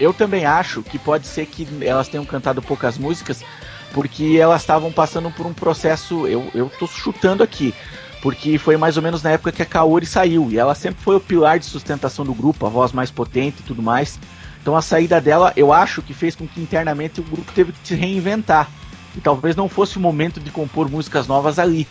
[0.01, 3.45] Eu também acho que pode ser que elas tenham cantado poucas músicas
[3.93, 6.27] porque elas estavam passando por um processo.
[6.27, 7.75] Eu, eu tô chutando aqui.
[8.21, 10.49] Porque foi mais ou menos na época que a Kaori saiu.
[10.51, 13.63] E ela sempre foi o pilar de sustentação do grupo, a voz mais potente e
[13.65, 14.19] tudo mais.
[14.61, 17.87] Então a saída dela, eu acho que fez com que internamente o grupo teve que
[17.87, 18.71] se reinventar.
[19.17, 21.87] E talvez não fosse o momento de compor músicas novas ali.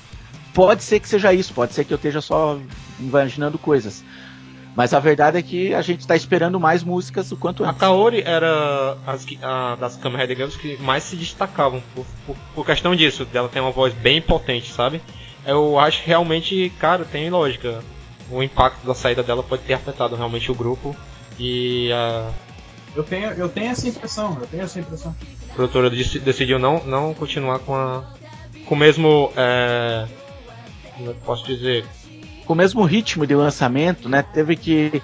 [0.54, 2.58] Pode ser que seja isso, pode ser que eu esteja só
[3.00, 4.04] imaginando coisas.
[4.76, 7.80] Mas a verdade é que a gente tá esperando mais músicas o quanto A antes.
[7.80, 12.66] Kaori era as que- a, das Kamen Rider que mais se destacavam por, por, por
[12.66, 15.02] questão disso, dela ter uma voz bem potente, sabe?
[15.46, 17.84] Eu acho que realmente, cara, tem lógica.
[18.30, 20.96] O impacto da saída dela pode ter afetado realmente o grupo
[21.38, 22.30] e a
[22.96, 25.14] Eu tenho, eu tenho essa impressão, eu tenho essa impressão.
[25.54, 28.04] produtora dec- decidiu não, não continuar com a
[28.66, 30.08] com o mesmo é,
[30.96, 31.84] como eu posso dizer
[32.45, 34.21] com o mesmo ritmo de lançamento, né?
[34.21, 35.01] Teve que.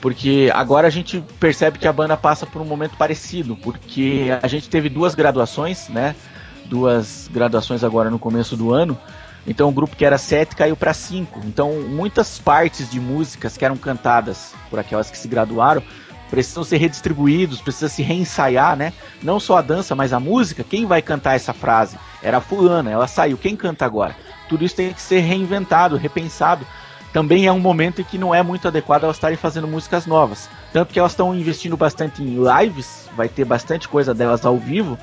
[0.00, 4.48] Porque agora a gente percebe que a banda passa por um momento parecido, porque a
[4.48, 6.16] gente teve duas graduações, né?
[6.64, 8.98] Duas graduações agora no começo do ano.
[9.46, 11.40] Então o grupo que era 7 caiu para 5.
[11.44, 15.82] Então muitas partes de músicas que eram cantadas por aquelas que se graduaram
[16.30, 18.92] precisam ser redistribuídos, precisa se reensaiar, né?
[19.22, 20.64] Não só a dança, mas a música.
[20.64, 21.98] Quem vai cantar essa frase?
[22.22, 23.38] Era fulana, ela saiu.
[23.38, 24.16] Quem canta agora?
[24.48, 26.66] Tudo isso tem que ser reinventado, repensado.
[27.12, 30.48] Também é um momento em que não é muito adequado elas estarem fazendo músicas novas.
[30.72, 34.96] Tanto que elas estão investindo bastante em lives, vai ter bastante coisa delas ao vivo,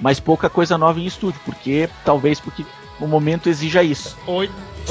[0.00, 2.64] mas pouca coisa nova em estúdio, porque talvez porque
[2.98, 4.16] o momento exija isso.
[4.26, 4.44] ou,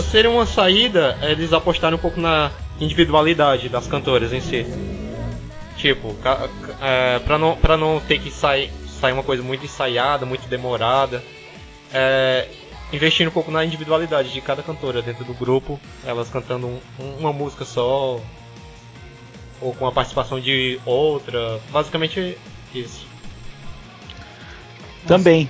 [0.09, 4.65] seria uma saída é, eles apostarem um pouco na individualidade das cantoras em si.
[5.77, 6.15] Tipo,
[6.81, 11.23] é, pra, não, pra não ter que sair, sair uma coisa muito ensaiada, muito demorada,
[11.93, 12.47] é,
[12.93, 17.17] investir um pouco na individualidade de cada cantora dentro do grupo, elas cantando um- um-
[17.19, 18.19] uma música só,
[19.61, 22.37] ou com a participação de outra, basicamente
[22.73, 23.05] isso.
[25.07, 25.49] Também.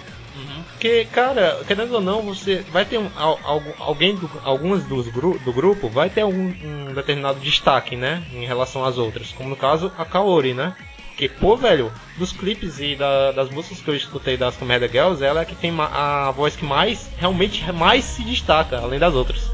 [0.72, 5.08] Porque, cara, querendo ou não, você vai ter um, al- algu- alguém, do, algumas dos
[5.10, 9.50] gru, do grupo vai ter algum um determinado destaque, né, em relação às outras, como
[9.50, 10.74] no caso a Kaori, né?
[11.22, 15.24] Porque, pô, velho, dos clipes e da- das músicas que eu escutei das Rider Girls,
[15.24, 19.52] ela é que tem a voz que mais, realmente mais se destaca, além das outras.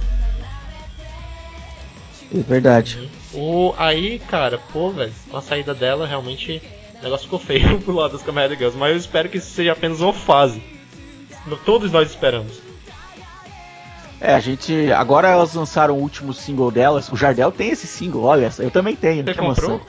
[2.34, 3.10] É verdade.
[3.34, 6.62] O, aí, cara, pô, velho, a saída dela, realmente
[7.02, 9.74] o negócio ficou feio pro lado das Rider Girls, mas eu espero que isso seja
[9.74, 10.64] apenas uma fase.
[11.66, 12.62] Todos nós esperamos.
[14.22, 14.90] É, a gente.
[14.94, 17.12] Agora elas lançaram o último single delas.
[17.12, 19.24] O Jardel tem esse single, olha, eu também tenho.
[19.24, 19.82] Você comprou?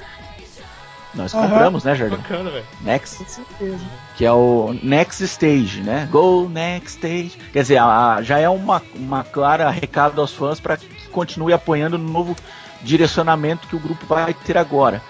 [1.15, 1.49] Nós Aham.
[1.49, 2.19] compramos, né, Jardel?
[2.19, 2.65] Bacana, velho.
[2.83, 3.85] Next, Com certeza.
[4.17, 6.07] que é o Next Stage, né?
[6.11, 7.39] Go Next Stage.
[7.53, 11.97] Quer dizer, a- já é uma, uma clara recado aos fãs para que continue apoiando
[11.99, 12.37] no novo
[12.83, 15.03] direcionamento que o grupo vai ter agora.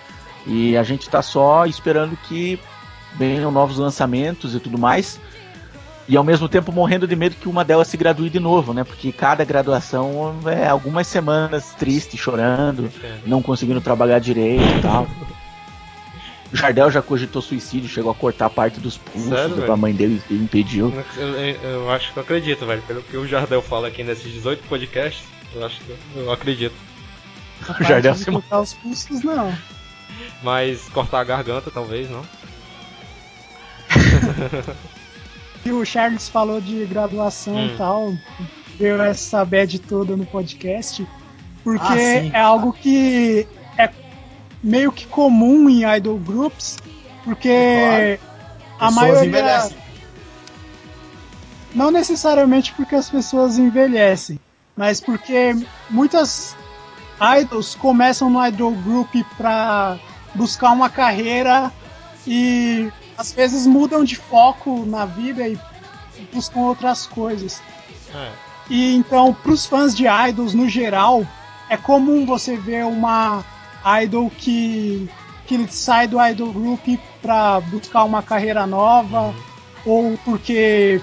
[0.47, 2.59] E a gente tá só esperando que
[3.17, 5.21] venham novos lançamentos e tudo mais.
[6.09, 8.83] E ao mesmo tempo morrendo de medo que uma delas se gradue de novo, né?
[8.83, 13.21] Porque cada graduação é algumas semanas triste, chorando, Entendo.
[13.27, 15.07] não conseguindo trabalhar direito e tal.
[16.53, 19.77] O Jardel já cogitou suicídio, chegou a cortar parte dos pulsos, Sério, a velho?
[19.79, 20.93] mãe dele impediu.
[21.17, 22.81] Eu, eu- eu acho que eu acredito, velho.
[22.83, 26.75] Pelo que o Jardel fala aqui nesses 18 podcasts, eu acho que eu, eu acredito.
[27.79, 29.55] O Jardel se cortar os pulsos, não.
[30.43, 32.23] Mas cortar a garganta, talvez, não?
[35.65, 37.67] E o Charles falou de graduação Hum.
[37.67, 38.15] e tal,
[38.79, 41.07] deu essa bad toda no podcast,
[41.65, 43.47] porque Ah, é algo que
[44.63, 46.79] meio que comum em idol groups,
[47.25, 48.19] porque
[48.79, 49.79] a Pessoas maioria envelhecem.
[51.75, 54.39] não necessariamente porque as pessoas envelhecem,
[54.77, 55.55] mas porque
[55.91, 56.57] muitas
[57.41, 59.99] idols começam no idol group pra
[60.35, 61.73] buscar uma carreira
[62.27, 65.59] e às vezes mudam de foco na vida e
[66.33, 67.61] buscam outras coisas.
[68.15, 68.31] É.
[68.71, 71.27] E então, pros fãs de idols no geral,
[71.69, 73.45] é comum você ver uma
[74.03, 75.09] idol que,
[75.47, 76.85] que sai do idol group
[77.23, 79.35] pra buscar uma carreira nova,
[79.85, 81.01] ou porque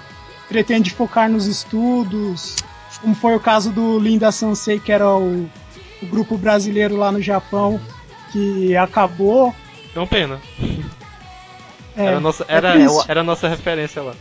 [0.47, 2.55] pretende focar nos estudos,
[3.01, 5.49] como foi o caso do Linda Sansei, que era o,
[6.01, 7.79] o grupo brasileiro lá no Japão,
[8.31, 9.53] que acabou.
[9.95, 10.39] É uma pena.
[11.97, 13.05] É, Era, a nossa, é era, triste.
[13.07, 14.13] era a nossa referência lá.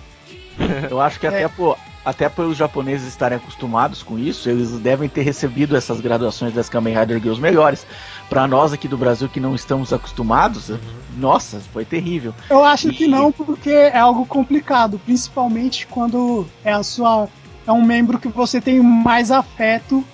[0.88, 1.48] Eu acho que até, É.
[1.48, 6.68] pô, até pelos japoneses estarem acostumados com isso, eles devem ter recebido essas graduações das
[6.68, 7.86] Kamen Rider Girls melhores.
[8.28, 10.70] Pra nós aqui do Brasil que não estamos acostumados,
[11.16, 12.34] nossa, foi terrível.
[12.50, 17.28] Eu acho que E- não, porque é algo complicado, principalmente quando é a sua
[17.66, 20.04] é um membro que você tem mais afeto.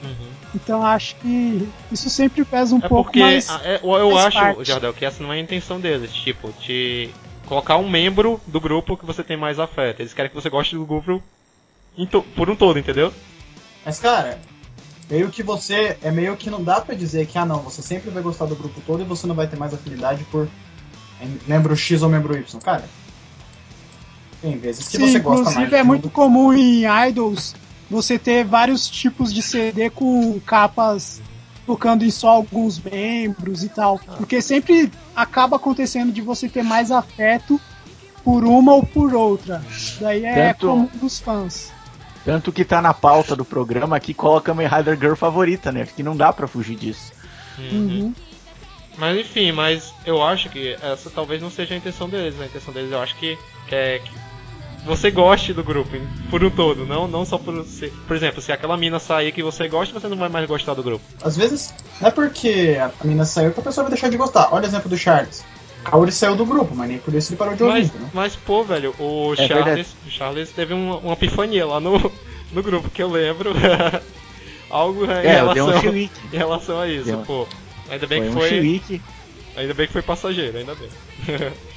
[0.55, 3.49] Então acho que isso sempre pesa um É pouco porque mais.
[3.51, 4.65] a- é, eu, faz acho, parte.
[4.65, 6.13] Jardel, que essa não é a intenção deles.
[6.13, 7.11] Tipo, te
[7.47, 10.01] colocar um membro do grupo que você tem mais afeto.
[10.01, 11.23] Eles querem que você goste do grupo
[12.35, 13.13] por um todo, entendeu?
[13.85, 14.39] Mas, cara,
[15.11, 15.97] meio que você.
[16.03, 18.55] É meio que não dá pra dizer que, ah, não, você sempre vai gostar do
[18.57, 20.49] grupo todo e você não vai ter mais afinidade por
[21.47, 22.61] membro X ou membro Y.
[22.61, 22.85] Cara,
[24.41, 25.57] tem vezes que Sim, você gosta mais.
[25.57, 27.55] inclusive é muito do- comum em idols
[27.91, 31.21] você ter vários tipos de CD com capas
[31.67, 33.99] tocando em só alguns membros e tal.
[34.17, 37.61] Porque sempre acaba acontecendo de você ter mais afeto
[38.25, 39.63] por uma ou por outra.
[40.01, 41.71] Daí é Tanto- comum dos fãs.
[42.25, 45.87] Tanto que tá na pauta do programa aqui qual a Kamen Rider Girl favorita, né?
[45.87, 47.13] Que não dá pra fugir disso.
[47.59, 48.15] Uhum.
[48.99, 52.39] Mas enfim, mas eu acho que essa talvez não seja a intenção deles.
[52.41, 53.39] A intenção deles eu acho que
[53.71, 54.13] é que
[54.85, 55.91] você goste do grupo
[56.31, 57.93] por um todo, não, não só por ser.
[58.07, 60.83] Por exemplo, se aquela mina sair que você gosta, você não vai mais gostar do
[60.83, 61.05] grupo.
[61.23, 64.49] Às vezes, não é porque a menina saiu que a pessoa vai deixar de gostar.
[64.53, 65.45] Olha o exemplo do Charles.
[65.85, 68.09] Kaori saiu do grupo, mas nem por isso ele parou de ouvir, Mas, entendeu?
[68.13, 69.97] mas pô, velho, o É Charles, verdade.
[70.07, 71.99] o Charles teve uma, uma epifania lá no,
[72.53, 73.53] no grupo que eu lembro.
[74.71, 76.27] Algo em, É, um relação, chilique.
[76.33, 77.47] em relação a isso, Deu- pô.
[77.91, 78.49] Ainda bem Foi que um foi.
[78.51, 79.03] chilique.
[79.57, 80.89] Ainda bem que foi passageiro, ainda bem.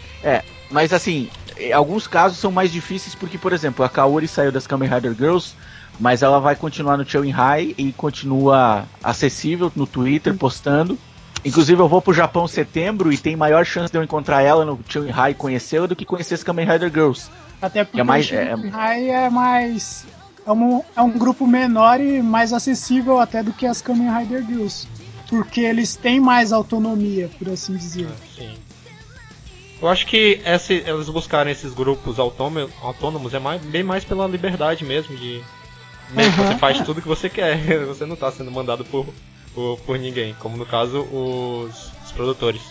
[0.73, 4.65] Mas assim, eh, alguns casos são mais difíceis porque, por exemplo, a Kaori saiu das
[4.65, 5.53] Kamen Rider Girls,
[5.99, 10.97] mas ela vai continuar no Chowin High e continua acessível no Twitter, postando.
[11.45, 14.63] Inclusive eu vou pro Japão em setembro e tem maior chance de eu encontrar ela
[14.63, 14.79] no
[15.11, 17.29] High e conhecê-la do que conhecer as Kamen Rider Girls.
[17.61, 20.05] Até porque é mais- o é- Shanghai é, mais.
[20.45, 24.45] É um, é um grupo menor e mais acessível até do que as Kamen Rider
[24.45, 24.87] Girls.
[25.29, 28.07] Porque eles têm mais autonomia, por assim dizer.
[28.37, 28.55] Sim.
[29.81, 34.27] Eu acho que esse, eles buscarem esses grupos autônomo- autônomos é mais, bem mais pela
[34.27, 35.41] liberdade mesmo de.
[36.11, 36.53] Mesmo Aham.
[36.53, 39.05] você faz tudo que você quer, você não tá sendo mandado por,
[39.53, 42.61] por, por ninguém, como no caso os, os produtores.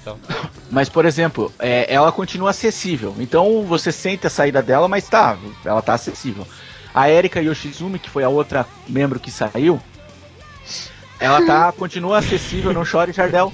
[0.00, 0.18] Então,
[0.70, 3.14] Mas, por exemplo, é, ela continua acessível.
[3.18, 6.46] Então você sente a saída dela, mas tá, ela tá acessível.
[6.94, 9.80] A Erika Yoshizumi, que foi a outra membro que saiu,
[11.20, 13.52] ela tá, continua acessível, não chore, Jardel.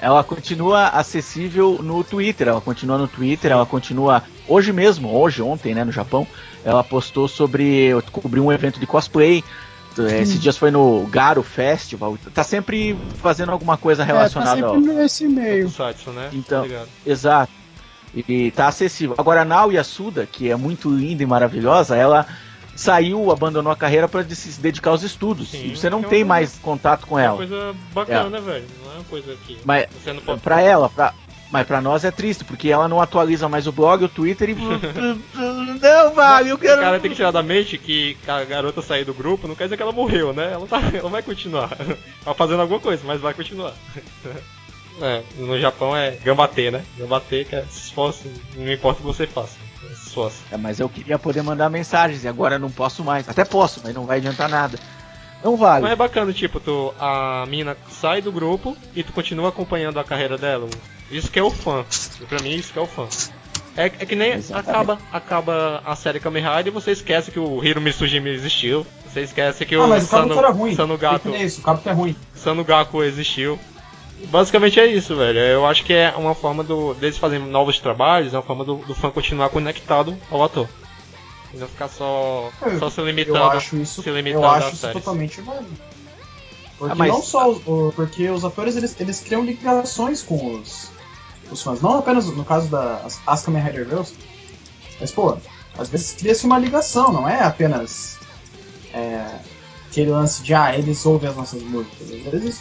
[0.00, 4.22] Ela continua acessível no Twitter, ela continua no Twitter, ela continua.
[4.46, 6.26] Hoje mesmo, hoje, ontem, né, no Japão,
[6.64, 7.90] ela postou sobre.
[8.12, 9.42] cobriu um evento de cosplay.
[10.06, 12.16] Esses dias foi no Garo Festival.
[12.34, 14.74] Tá sempre fazendo alguma coisa É, tá relacionada ao.
[14.74, 15.68] sempre nesse meio.
[15.70, 16.30] Satsu, né?
[16.32, 16.84] Então, Tá?
[17.06, 17.52] Exato.
[18.14, 19.14] E tá acessível.
[19.18, 22.26] Agora a Nao Yasuda, que é muito linda e maravilhosa, ela
[22.74, 25.50] saiu, abandonou a carreira para se dedicar aos estudos.
[25.50, 27.36] Sim, e você não é tem uma- mais contato com É uma ela.
[27.36, 28.64] coisa bacana, velho.
[28.84, 30.40] Não é uma coisa que Mas você não pode.
[30.40, 31.12] Pra ela, pra,
[31.50, 34.54] Mas pra nós é triste, porque ela não atualiza mais o blog, o Twitter e.
[35.80, 36.80] não, vai, eu O quero.
[36.80, 39.76] cara tem que tirar da mente que a garota sair do grupo não quer dizer
[39.76, 40.50] que ela morreu, né?
[40.52, 41.70] Ela, tá, ela vai continuar.
[42.24, 43.72] Tá fazendo alguma coisa, mas vai continuar.
[45.00, 46.82] É, no Japão é gambatê, né?
[46.96, 49.54] Gambatê que é se esforce, não importa o que você faça.
[49.94, 50.38] Se esforce.
[50.50, 53.28] É, mas eu queria poder mandar mensagens e agora não posso mais.
[53.28, 54.76] Até posso, mas não vai adiantar nada.
[55.44, 55.82] Não vale.
[55.84, 60.04] Mas é bacana, tipo, tu, a mina sai do grupo e tu continua acompanhando a
[60.04, 60.68] carreira dela.
[61.12, 61.84] Isso que é o fã.
[62.28, 63.06] Pra mim, isso que é o fã.
[63.78, 64.68] É, é que nem Exatamente.
[64.70, 68.84] acaba, acaba a série Kamen Rider e você esquece que o Hiro Mitsujimi existiu.
[69.06, 70.74] Você esquece que Ah, o mas o Sano, era ruim.
[71.32, 72.16] É isso, o Kabuto é ruim.
[72.34, 73.56] Sanugaku existiu.
[74.24, 75.38] Basicamente é isso, velho.
[75.38, 78.78] Eu acho que é uma forma do, deles fazerem novos trabalhos, é uma forma do,
[78.78, 80.68] do fã continuar conectado ao ator.
[81.54, 84.90] E não ficar só, só se limitando, eu acho isso, se limitando eu acho isso
[84.92, 85.70] totalmente válido.
[86.76, 87.54] Porque Ah, mas- não só
[87.94, 90.90] porque os atores eles, eles criam ligações com os,
[91.50, 94.14] os fãs, não apenas no caso das as Kamen Rider Girls,
[95.00, 95.36] mas pô,
[95.78, 98.18] às vezes cria-se uma ligação, não é apenas
[98.92, 99.24] é,
[99.90, 102.60] aquele lance de ah, eles ouvem as nossas músicas, às vezes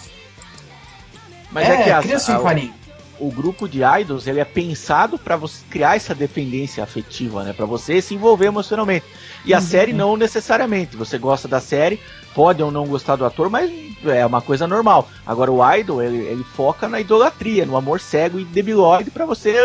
[1.51, 2.73] Mas é, que as- cria-se um carinho.
[3.19, 7.53] O grupo de idols ele é pensado pra você criar essa dependência afetiva, né?
[7.53, 9.05] Para você se envolver emocionalmente.
[9.45, 10.95] E a série não necessariamente.
[10.95, 11.99] Você gosta da série,
[12.33, 13.71] pode ou não gostar do ator, mas
[14.05, 15.09] é uma coisa normal.
[15.25, 19.55] Agora o idol ele, ele foca na idolatria, no amor cego e debilóide pra você,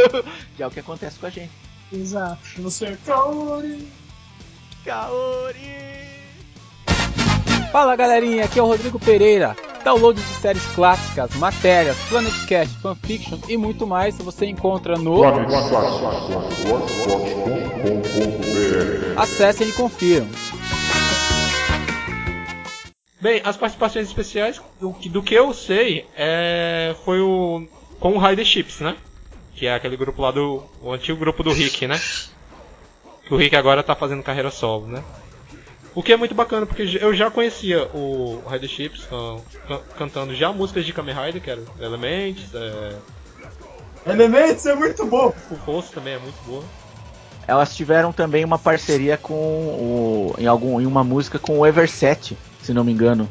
[0.56, 1.52] que é o que acontece com a gente.
[1.92, 2.38] Exato.
[2.58, 3.88] Você Kaori.
[4.84, 5.94] Kaori.
[7.70, 9.56] Fala galerinha, aqui é o Rodrigo Pereira.
[9.84, 15.20] Download de séries clássicas, matérias, Planet Cast, fanfiction e muito mais você encontra no.
[19.16, 20.26] Acessem e confiram.
[23.20, 27.66] Bem, as participações especiais, do, que- do que eu sei, é, foi o
[28.00, 28.96] com o Rider Chips, né?
[29.54, 30.62] Que é aquele grupo lá do.
[30.82, 31.98] o antigo grupo do Rick, né?
[33.26, 35.02] Que o Rick agora tá fazendo carreira solo, né?
[35.94, 39.36] O que é muito bacana, porque eu já conhecia o Rider Chips can-
[39.68, 42.96] can- cantando já músicas de Kamen Rider, que era Elements, é,
[44.06, 45.32] Elementos é muito bom.
[45.50, 46.64] o Rosto também é muito boa.
[47.46, 52.36] Elas tiveram também uma parceria com o em algum em uma música com o Everset,
[52.62, 53.28] se não me engano.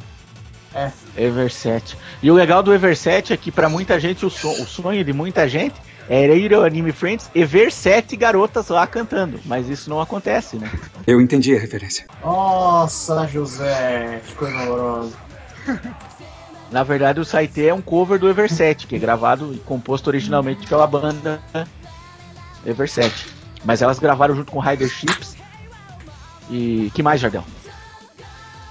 [0.73, 0.91] É.
[1.17, 1.97] Everset.
[2.21, 5.13] E o legal do Everset é que pra muita gente o, so- o sonho de
[5.13, 5.75] muita gente
[6.09, 10.57] era ir ao Anime Friends e ver sete garotas lá cantando, mas isso não acontece,
[10.57, 10.69] né?
[11.07, 12.05] Eu entendi a referência.
[12.23, 15.15] Nossa, José, que coisa horrorosa.
[16.71, 20.67] Na verdade, o Saite é um cover do Everset, que é gravado e composto originalmente
[20.67, 21.39] pela banda
[22.65, 23.27] Everset.
[23.63, 25.37] Mas elas gravaram junto com Rider Chips.
[26.49, 27.45] E que mais, Jardel?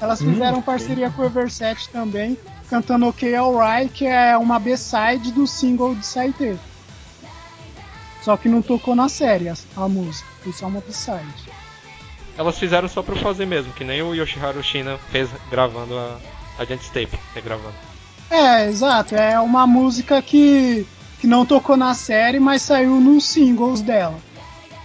[0.01, 2.37] Elas fizeram parceria com o Everset também,
[2.69, 6.59] cantando OK Alright, que é uma B-side do single de Saite.
[8.23, 11.51] Só que não tocou na série a, a música, isso é uma B-side.
[12.39, 16.19] Elas fizeram só pra fazer mesmo, que nem o Yoshiharu Shina fez gravando a,
[16.59, 17.75] a Giant Tape, regravando.
[18.31, 20.87] É, exato, é uma música que,
[21.21, 24.19] que não tocou na série, mas saiu nos singles dela.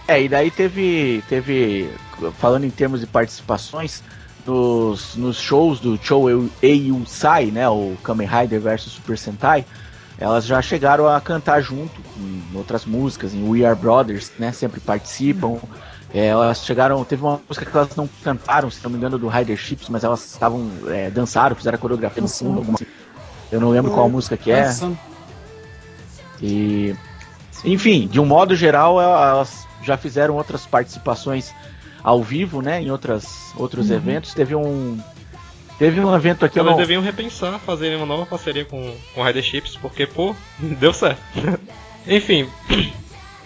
[0.06, 1.90] É, e daí teve, teve
[2.38, 4.02] falando em termos de participações,
[4.46, 6.26] nos, nos shows do Show
[6.62, 9.64] Eiu Sai, né, o Kamen Rider vs Super Sentai,
[10.20, 14.80] elas já chegaram a cantar junto em outras músicas, em We Are Brothers, né, sempre
[14.80, 15.58] participam.
[16.12, 19.28] É, elas chegaram, teve uma música que elas não cantaram, se não me engano, do
[19.28, 22.78] Rider Chips, mas elas estavam, é, dançaram, fizeram a coreografia no fundo, alguma
[23.52, 24.74] Eu não lembro qual música que é.
[26.40, 26.96] E,
[27.64, 31.52] enfim, de um modo geral, elas já fizeram outras participações
[32.02, 32.80] ao vivo, né?
[32.80, 34.34] Em outras, outros eventos.
[34.34, 34.98] Teve um.
[35.78, 36.58] Teve um evento aqui.
[36.58, 40.34] eu Elas não- deviam repensar, fazerem uma nova parceria com, com Rider Chips, porque, pô,
[40.58, 41.20] deu certo.
[42.06, 42.48] Enfim,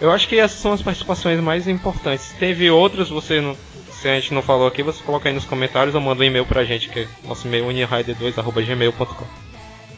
[0.01, 2.33] eu acho que essas são as participações mais importantes.
[2.39, 3.55] Teve outras, você não,
[3.91, 6.45] se a gente não falou aqui, você coloca aí nos comentários ou manda um e-mail
[6.45, 9.25] pra gente, que é nosso e-mail unirider2.gmail.com.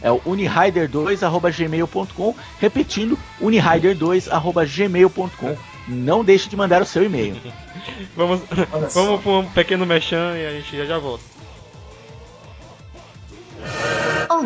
[0.01, 2.35] É o unihider2.gmail.com.
[2.59, 5.55] Repetindo, unihider2.gmail.com.
[5.87, 7.35] Não deixe de mandar o seu e-mail.
[8.15, 8.41] Vamos,
[8.93, 11.23] vamos pra um pequeno mechan e a gente já, já volta.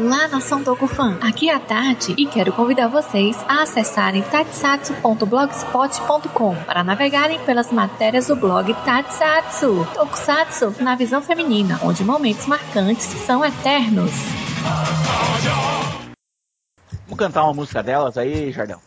[0.02, 1.20] Olá, nação Tokufan!
[1.20, 8.28] Aqui é a Tati e quero convidar vocês a acessarem tatsatsu.blogspot.com para navegarem pelas matérias
[8.28, 9.86] do blog Tatsatsu.
[9.94, 14.12] Tokusatsu na visão feminina, onde momentos marcantes são eternos.
[17.04, 18.80] Vamos cantar uma música delas aí, Jardão?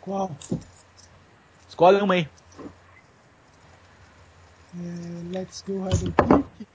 [0.00, 0.32] Qual?
[1.68, 2.28] Escolhe uma aí.
[4.76, 4.80] É,
[5.32, 5.88] Let's Go
[6.58, 6.73] Kick.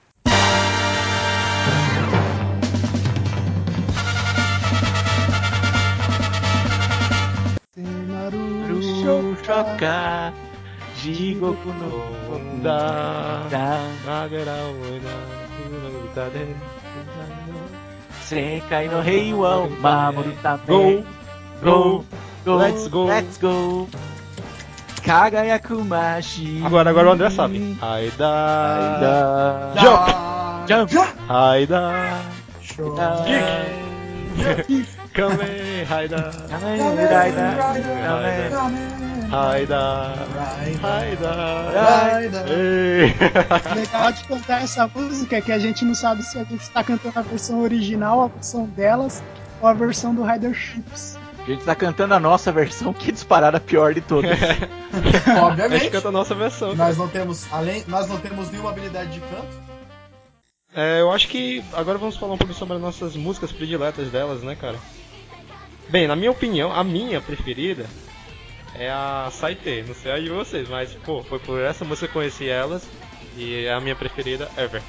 [9.42, 10.32] Shoka
[10.96, 11.92] Jigoku no
[12.62, 13.48] Da.
[13.48, 15.14] Da Nagara oina,
[15.64, 16.44] ura de.
[18.26, 21.04] Sekai no rei wa mamoru tame Go,
[21.62, 22.04] go,
[22.44, 23.04] go let's go.
[23.06, 23.88] Let's go
[25.02, 27.76] Kagayaku mashi Agora, agora o André sabe.
[27.80, 28.30] Aida.
[28.76, 29.74] Aida.
[30.68, 30.90] Jump.
[30.90, 32.22] Jump Aida.
[32.60, 32.96] Show.
[34.66, 34.86] Kick.
[35.80, 36.32] Kamen Rider.
[37.10, 37.74] Aida.
[39.32, 40.14] Aida.
[40.82, 41.30] Aida.
[42.14, 42.44] Aida.
[42.48, 43.14] Ei.
[43.70, 46.62] O legal de cantar essa música é que a gente não sabe se a gente
[46.62, 49.22] está cantando a versão original, a versão delas,
[49.60, 51.18] ou a versão do Rider Ships.
[51.38, 54.30] A gente tá cantando a nossa versão, que disparada pior de todas.
[54.92, 55.90] A gente Obviamente.
[55.90, 56.74] canta a nossa versão.
[56.74, 59.70] Nós não temos, além, nós não temos nenhuma habilidade de canto.
[60.74, 64.42] É, eu acho que agora vamos falar um pouco sobre as nossas músicas prediletas delas,
[64.42, 64.78] né, cara?
[65.90, 67.84] Bem, na minha opinião, a minha preferida
[68.76, 69.84] é a Saite.
[69.86, 72.84] Não sei a de vocês, mas, pô, foi por essa música que eu conheci elas
[73.36, 74.80] e é a minha preferida ever.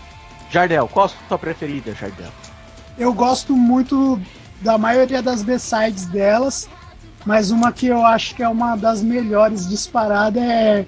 [0.52, 2.32] Jardel, qual a sua preferida, Jardel?
[3.00, 4.22] Eu gosto muito
[4.62, 6.70] da maioria das B-sides delas,
[7.26, 10.86] mas uma que eu acho que é uma das melhores disparada é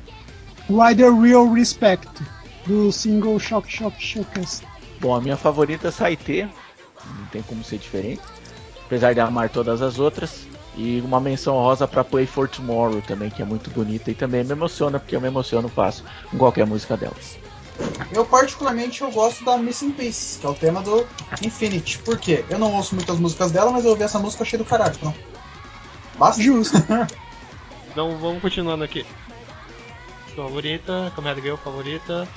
[0.70, 2.08] Rider Real Respect,
[2.68, 4.62] do single Shock Shock Showcase.
[5.00, 6.48] Bom, a minha favorita é Saite,
[7.18, 8.22] não tem como ser diferente.
[8.94, 10.46] Apesar de amar todas as outras.
[10.76, 14.44] E uma menção rosa pra Play for Tomorrow também, que é muito bonita e também
[14.44, 17.38] me emociona, porque eu me emociono fácil com qualquer música delas.
[18.12, 21.08] Eu particularmente eu gosto da Missing Piece, que é o tema do
[21.42, 21.98] Infinity.
[22.00, 22.46] Por quê?
[22.50, 24.96] Eu não ouço muitas músicas dela, mas eu ouvi essa música achei do caralho.
[25.02, 25.14] Não.
[26.18, 26.42] Basta?
[26.42, 26.78] Justo.
[27.92, 29.06] Então vamos continuando aqui.
[30.36, 32.28] Favorita, Rider Girl favorita.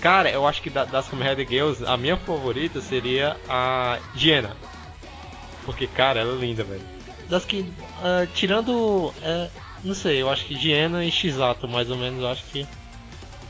[0.00, 4.56] Cara, eu acho que da- das Rider Girls, a minha favorita seria a Diana.
[5.68, 6.80] Porque, cara, ela é linda, velho.
[7.28, 7.70] Das que.
[8.02, 9.12] ah, tirando.
[9.22, 9.50] é,
[9.84, 12.66] não sei, eu acho que Diana e Shizato, mais ou menos, eu acho que.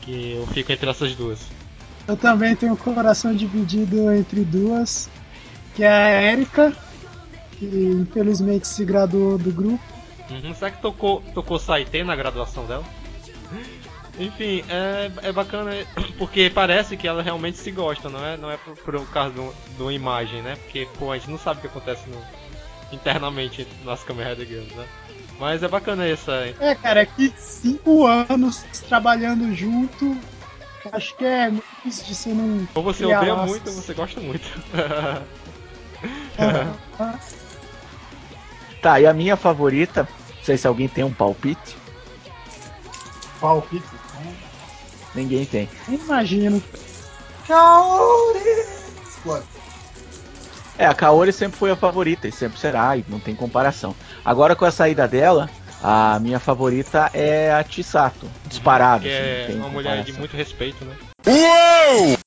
[0.01, 1.39] Que eu fico entre essas duas.
[2.05, 5.09] Eu também tenho o coração dividido entre duas,
[5.73, 6.73] que é a Erika,
[7.53, 9.79] que infelizmente se graduou do grupo.
[10.29, 12.83] Uhum, será que tocou, tocou Saite na graduação dela?
[14.19, 15.71] Enfim, é, é bacana
[16.17, 18.35] porque parece que ela realmente se gosta, não é?
[18.35, 20.55] Não é por, por causa de um- de uma imagem, né?
[20.57, 22.21] Porque, pô, a gente não sabe o que acontece no-
[22.91, 24.85] internamente nas Kamen Rider Girls, né?
[25.39, 26.33] Mas é bacana essa.
[26.59, 30.17] É, cara, é que cinco anos trabalhando junto,
[30.91, 32.67] acho que é muito difícil de você não.
[32.75, 33.49] Ou você criar odeia laços.
[33.49, 34.47] muito ou você gosta muito.
[36.37, 37.19] Ah,
[38.81, 40.03] Tá, e a minha favorita,
[40.37, 41.77] não sei se alguém tem um palpite,
[43.41, 43.98] Palpite.
[45.15, 45.69] Ninguém tem.
[45.87, 46.61] imagino.
[47.47, 48.39] Kaori!
[49.07, 49.45] Explode.
[50.77, 53.93] É, a Kaori sempre foi a favorita e sempre será, e não tem comparação.
[54.23, 55.49] Agora com a saída dela,
[55.83, 59.03] a minha favorita é a Chisato, disparado.
[59.03, 60.95] que assim, é tem uma mulher de muito respeito, né?
[61.25, 62.17] É.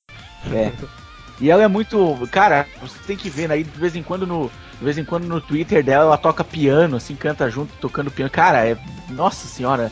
[1.40, 2.16] E ela é muito.
[2.30, 4.48] Cara, você tem que ver, aí de vez em quando no.
[4.78, 8.30] De vez em quando no Twitter dela ela toca piano, assim, canta junto, tocando piano.
[8.30, 8.76] Cara, é.
[9.08, 9.90] Nossa senhora.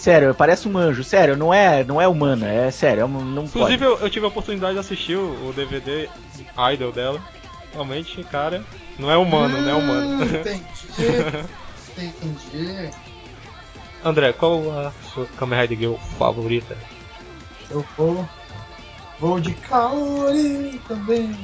[0.00, 3.44] Sério, parece um anjo, sério, não é, não é humana, é sério, é um- não
[3.44, 4.00] Inclusive, pode.
[4.00, 6.08] eu, eu tive a oportunidade de assistir o, o DVD
[6.72, 7.20] Idol dela.
[7.74, 8.64] Realmente, cara,
[8.98, 10.24] não é humano, não é humano.
[10.24, 11.44] Hum, entendi.
[11.98, 12.90] entendi.
[14.02, 16.74] André, qual a sua Kamen Rider Girl favorita?
[17.70, 18.26] Eu vou.
[19.18, 21.36] Vou de Kaori também.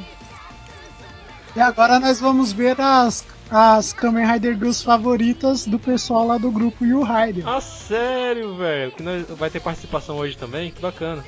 [1.55, 6.51] E agora nós vamos ver as, as Kamen Rider Girls favoritas do pessoal lá do
[6.51, 7.47] grupo Yu Rider.
[7.47, 8.93] Ah, sério, velho?
[8.93, 10.71] Que nós, vai ter participação hoje também?
[10.71, 11.25] Que bacana.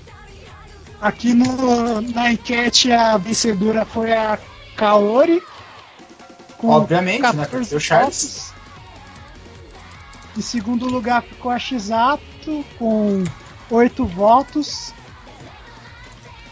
[1.00, 4.38] Aqui no, na enquete a vencedora foi a
[4.76, 5.40] Kaori.
[6.56, 7.32] Com Obviamente, né?
[7.32, 8.22] 14 O Charles.
[8.22, 8.58] votos.
[10.36, 13.22] Em segundo lugar ficou a Shizato com
[13.70, 14.92] 8 votos.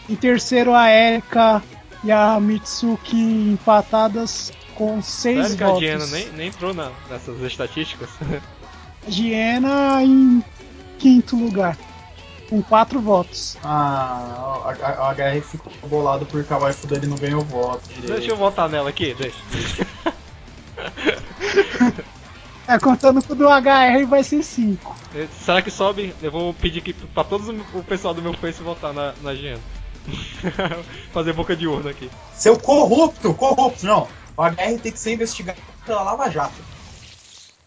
[0.09, 1.61] Em terceiro a Erika
[2.05, 5.79] e a Mitsuki empatadas com 6 Sério que a votos.
[5.81, 8.09] Diana nem, nem entrou na- nessas estatísticas?
[9.07, 10.43] Diana em
[10.99, 11.77] quinto lugar,
[12.49, 13.57] com 4 votos.
[13.63, 17.81] Ah, a, a, a HR ficou bolado porque a waifu dele não ganhou voto.
[17.87, 18.13] direito.
[18.13, 19.37] Deixa eu votar nela aqui, deixa.
[22.67, 24.93] É, contando com o do HR vai ser 5.
[25.15, 26.13] Eh, Será que sobe?
[26.21, 29.61] Eu vou pedir aqui pra todos o pessoal do meu Face votar na, na Diana.
[31.13, 32.09] Fazer boca de urna aqui.
[32.33, 34.05] Seu corrupto, corrupto, não.
[34.37, 36.53] O HR tem que ser investigado pela Lava Jato.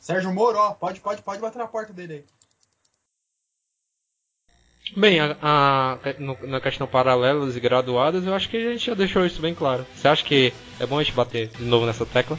[0.00, 2.24] Sérgio Moro, ó, pode, pode, pode bater na porta dele aí.
[4.96, 8.94] Bem, a, a- no- na questão paralelas e graduadas, eu acho que a gente já
[8.94, 9.86] deixou isso bem claro.
[9.94, 12.38] Você acha que é bom a gente bater de novo nessa tecla?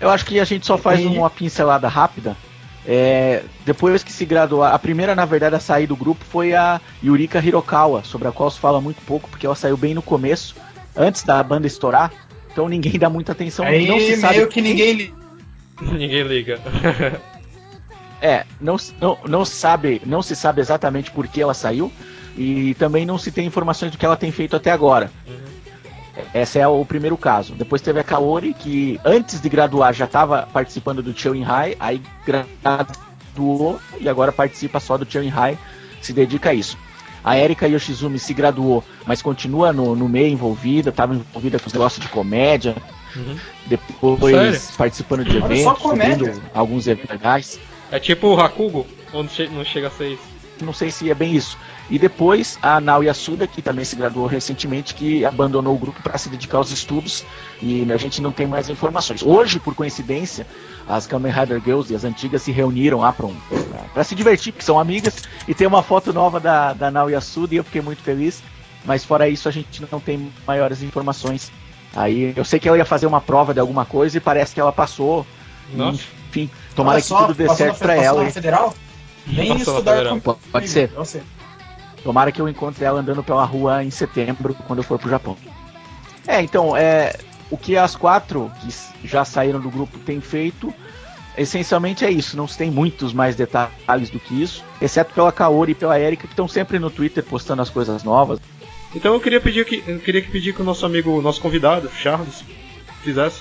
[0.00, 2.36] Eu acho que a gente só faz uma pincelada rápida
[2.86, 6.78] É, depois que se graduar, a primeira, na verdade, a sair do grupo foi a
[7.02, 10.54] Yurika Hirokawa, sobre a qual se fala muito pouco, porque ela saiu bem no começo,
[10.94, 12.12] antes da banda estourar,
[12.54, 13.64] então ninguém dá muita atenção.
[13.66, 15.14] Aí não se sabe meio que ninguém li-
[15.82, 16.60] Ninguém liga.
[18.22, 21.92] É, não, se- não, não se sabe, não se sabe exatamente por que ela saiu
[22.38, 25.10] e também não se tem informações do que ela tem feito até agora.
[26.32, 27.54] Esse é o primeiro caso.
[27.54, 32.00] Depois teve a Kaori, que antes de graduar já estava participando do Chilling High, aí
[32.24, 35.58] graduou e agora participa só do Chilling High,
[36.00, 36.78] se dedica a isso.
[37.24, 41.72] A Erika Yoshizumi se graduou, mas continua no, no meio envolvida, estava envolvida com os
[41.72, 42.76] negócios de comédia,
[43.16, 43.36] Uhum.
[43.66, 44.60] depois Sério?
[44.76, 47.60] participando de Olha eventos, cobrindo alguns eventos legais.
[47.90, 50.33] É tipo o Hakugo, ou não che- não chega a ser isso.
[50.60, 51.58] Não sei se é bem isso.
[51.90, 56.16] E depois a Nao Yasuda, que também se graduou recentemente, que abandonou o grupo para
[56.16, 57.24] se dedicar aos estudos
[57.60, 59.22] e a gente não tem mais informações.
[59.22, 60.46] Hoje, por coincidência,
[60.88, 64.78] as Kamen Rider Girls e as antigas se reuniram lá para se divertir, porque são
[64.78, 68.42] amigas, e tem uma foto nova da, da Nao Yasuda e eu fiquei muito feliz.
[68.84, 71.50] Mas fora isso, a gente não tem maiores informações.
[71.96, 74.60] Aí eu sei que ela ia fazer uma prova de alguma coisa e parece que
[74.60, 75.26] ela passou.
[75.72, 76.02] Nossa.
[76.28, 78.30] Enfim, tomara que tudo dê certo para ela.
[78.30, 78.74] Federal?
[79.26, 80.38] Vem Passou na estudar comigo.
[80.52, 80.90] Pode ser.
[82.02, 85.36] Tomara que eu encontre ela andando pela rua em setembro, quando eu for pro Japão.
[86.26, 87.16] É, então, é,
[87.50, 90.72] o que as quatro que já saíram do grupo têm feito,
[91.36, 92.36] essencialmente é isso.
[92.36, 96.26] Não se tem muitos mais detalhes do que isso, exceto pela Kaori e pela Erika,
[96.26, 98.38] que estão sempre no Twitter postando as coisas novas.
[98.94, 101.90] Então eu queria pedir que eu queria que pedir que o nosso amigo, nosso convidado,
[102.00, 102.44] Charles,
[103.02, 103.40] fizesse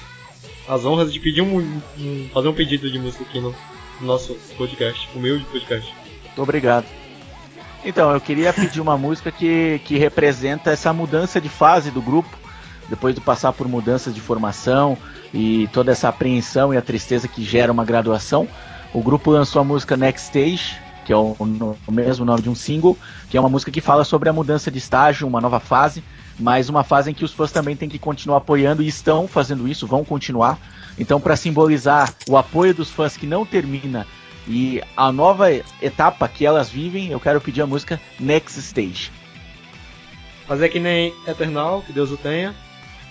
[0.67, 1.57] as honras de pedir um,
[1.99, 3.53] um- fazer um pedido de música aqui no
[4.01, 5.93] nosso podcast, humilde podcast.
[6.25, 6.85] Muito obrigado.
[7.85, 12.29] Então, eu queria pedir uma música que, que representa essa mudança de fase do grupo,
[12.89, 14.97] depois de passar por mudanças de formação
[15.33, 18.47] e toda essa apreensão e a tristeza que gera uma graduação.
[18.93, 22.55] O grupo lançou a música Next Stage, que é o, o mesmo nome de um
[22.55, 22.97] single,
[23.29, 26.03] que é uma música que fala sobre a mudança de estágio, uma nova fase,
[26.39, 29.67] mas uma fase em que os fãs também têm que continuar apoiando e estão fazendo
[29.67, 30.59] isso, vão continuar.
[30.97, 34.05] Então, para simbolizar o apoio dos fãs que não termina
[34.47, 39.11] e a nova etapa que elas vivem, eu quero pedir a música Next Stage.
[40.47, 42.53] Fazer que nem Eternal, que Deus o tenha.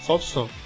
[0.02, 0.61] Solta o som.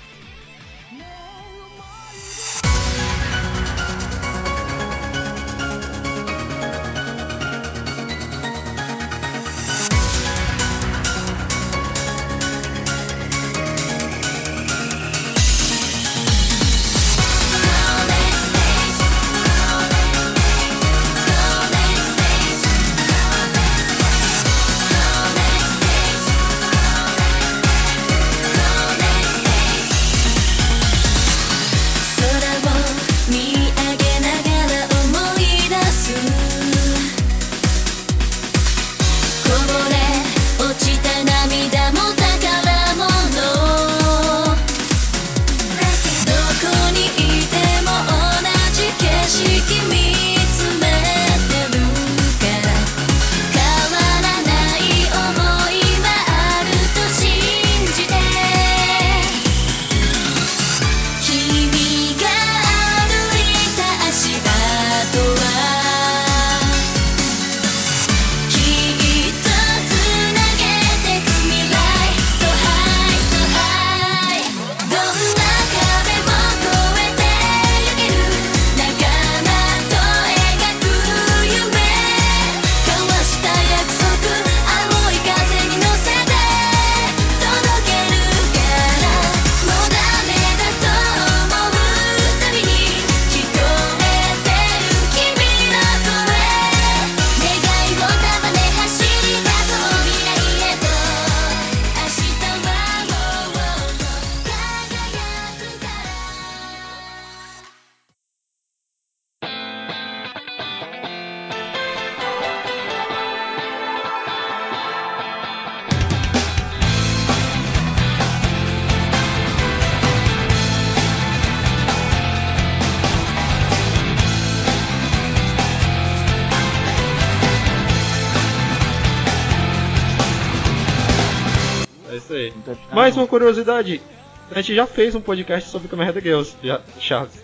[133.06, 134.02] Mais uma curiosidade.
[134.50, 137.34] A gente já fez um podcast sobre Kamen Rider Girls, já, Charles.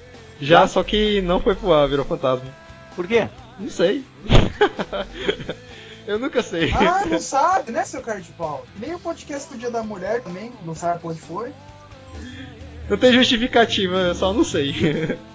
[0.40, 0.66] Já, Já?
[0.66, 2.52] só que não foi pro ar, virou fantasma.
[2.96, 3.28] Por quê?
[3.60, 4.02] Não sei.
[6.04, 6.72] Eu nunca sei.
[6.72, 8.66] Ah, não sabe, né, seu cara de pau?
[8.76, 11.52] Nem o podcast do Dia da Mulher também, não sabe pra onde foi.
[12.90, 15.16] Não tem justificativa, eu só não sei.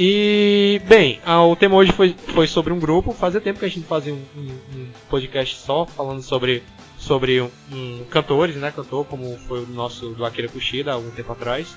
[0.00, 3.12] E, bem, o tema hoje foi, foi sobre um grupo.
[3.12, 6.62] Fazia tempo que a gente fazia um, um- um podcast só falando sobre,
[6.98, 8.70] sobre um, um cantores, né?
[8.74, 11.74] Cantor, como foi o nosso do Akira Kushida há algum tempo atrás.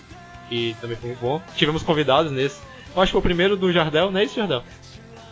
[0.49, 1.41] E também foi muito bom.
[1.55, 2.59] Tivemos convidados nesse.
[2.93, 4.63] Eu acho que foi o primeiro do Jardel, não é isso, Jardel?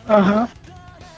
[0.07, 0.47] Aham.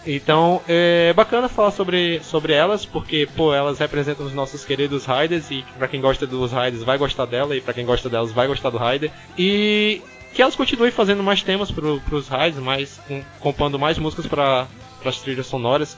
[0.08, 5.52] Então é bacana falar sobre, sobre elas, porque pô, elas representam os nossos queridos Riders
[5.52, 8.48] e pra quem gosta dos Riders vai gostar dela e pra quem gosta delas vai
[8.48, 9.12] gostar do Rider.
[9.38, 10.02] E
[10.34, 14.66] que elas continuem fazendo mais temas pro, pros Riders, mais com- compondo mais músicas para
[15.06, 15.96] as trilhas sonoras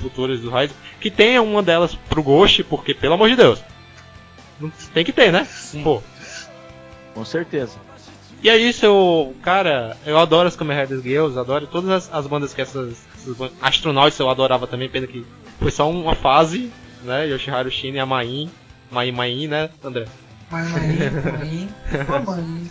[0.00, 0.74] futuras dos Riders.
[1.00, 3.62] Que tenha uma delas pro Ghost, porque pelo amor de Deus.
[4.94, 5.46] Tem que ter, né?
[5.82, 6.02] Pô.
[7.14, 7.86] Com certeza.
[8.42, 12.26] E é isso, eu, cara, eu adoro as Kamen Rider Girls, adoro todas as, as
[12.26, 15.24] bandas que essas, essas Astronauts eu adorava também, pena que
[15.58, 16.70] foi só uma fase,
[17.02, 17.26] né?
[17.26, 18.50] Yoshiharu Shina e a Main,
[18.90, 20.06] Main Main, né, André?
[20.50, 21.68] Mãe.
[22.08, 22.70] Ô, mãe.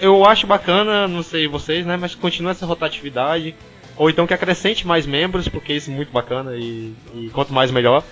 [0.00, 3.54] Eu acho bacana, não sei vocês, né, mas continua essa rotatividade,
[3.96, 7.70] ou então que acrescente mais membros, porque isso é muito bacana e, e quanto mais
[7.70, 8.02] melhor.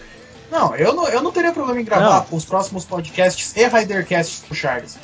[0.50, 4.54] Não, eu não, eu não teria problema em gravar os próximos podcasts e Ridercasts do
[4.54, 4.98] Charles.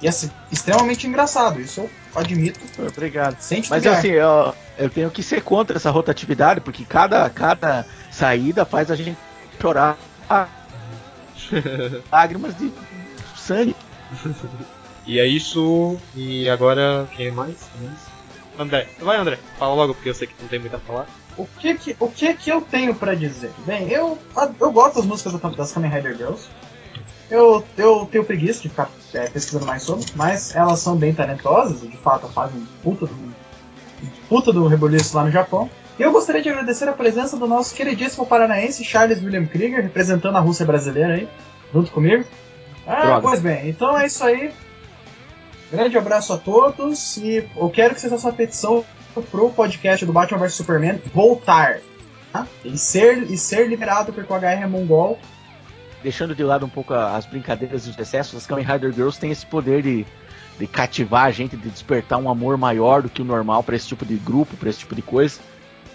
[0.00, 2.60] Ia ser extremamente engraçado, isso eu admito.
[2.78, 3.38] Obrigado.
[3.40, 8.64] Sem Mas assim, eu, eu tenho que ser contra essa rotatividade, porque cada, cada saída
[8.64, 9.18] faz a gente
[9.60, 9.98] chorar
[12.10, 12.72] lágrimas de
[13.36, 13.76] sangue.
[15.06, 17.56] E é isso, e agora, quem mais?
[17.76, 18.07] Quem mais?
[18.58, 21.06] André, vai André, fala logo porque eu sei que não tem muito a falar.
[21.36, 23.52] O que que, o que que eu tenho pra dizer?
[23.64, 24.18] Bem, eu,
[24.60, 26.48] eu gosto das músicas da- das Kamen Rider Girls.
[27.30, 31.82] Eu, eu tenho preguiça de ficar é, pesquisando mais sobre, mas elas são bem talentosas
[31.84, 33.34] e de fato fazem puta do,
[34.28, 35.70] puta do rebuliço lá no Japão.
[35.98, 40.36] E eu gostaria de agradecer a presença do nosso queridíssimo paranaense Charles William Krieger, representando
[40.36, 41.28] a Rússia brasileira aí,
[41.72, 42.24] junto comigo.
[42.86, 43.20] Ah, Droga.
[43.20, 44.50] pois bem, então é isso aí.
[45.70, 48.84] Grande abraço a todos e eu quero que vocês façam a petição
[49.30, 51.80] pro podcast do Batman vs Superman voltar.
[52.32, 52.46] tá?
[52.64, 55.18] E, ser, e ser liberado o HR mongol.
[56.02, 59.30] Deixando de lado um pouco as brincadeiras e os excessos, as Kamen Rider Girls têm
[59.30, 60.06] esse poder de,
[60.58, 63.88] de cativar a gente, de despertar um amor maior do que o normal pra esse
[63.88, 65.40] tipo de grupo, pra esse tipo de coisa.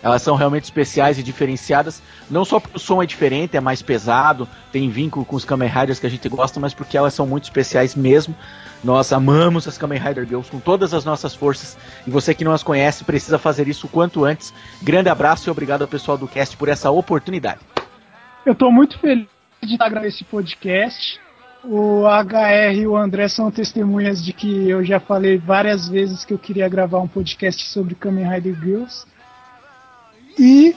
[0.03, 3.81] Elas são realmente especiais e diferenciadas, não só porque o som é diferente, é mais
[3.81, 7.25] pesado, tem vínculo com os Kamen Riders que a gente gosta, mas porque elas são
[7.25, 8.35] muito especiais mesmo.
[8.83, 12.51] Nós amamos as Kamen Rider Girls com todas as nossas forças e você que não
[12.51, 14.53] as conhece precisa fazer isso o quanto antes.
[14.81, 17.61] Grande abraço e obrigado ao pessoal do cast por essa oportunidade.
[18.45, 19.25] Eu tô muito feliz
[19.63, 21.17] de estar gravando esse podcast.
[21.63, 26.33] O HR e o André são testemunhas de que eu já falei várias vezes que
[26.33, 29.05] eu queria gravar um podcast sobre Kamen Rider Girls.
[30.37, 30.75] E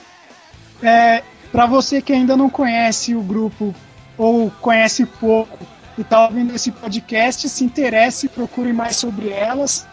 [0.81, 3.73] é, para você que ainda não conhece o grupo
[4.17, 5.57] ou conhece pouco
[5.97, 9.87] e está ouvindo esse podcast, se interesse, procure mais sobre elas.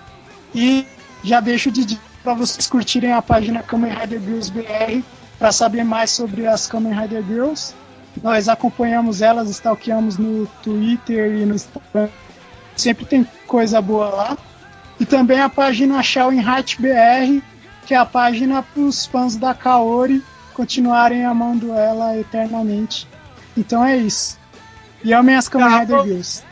[0.54, 0.86] E
[1.22, 5.02] já deixo de para vocês curtirem a página Kamen Rider Girls BR
[5.38, 7.74] para saber mais sobre as Kamen Rider Girls.
[8.22, 12.08] Nós acompanhamos elas, stalkeamos no Twitter e no Instagram.
[12.76, 14.38] Sempre tem coisa boa lá.
[14.98, 17.42] E também a página Shaolin Heart BR,
[17.86, 20.22] que é a página para os fãs da Kaori
[20.54, 23.06] continuarem amando ela eternamente.
[23.56, 24.38] Então é isso.
[25.02, 26.42] E amem as Kamen Rider Girls.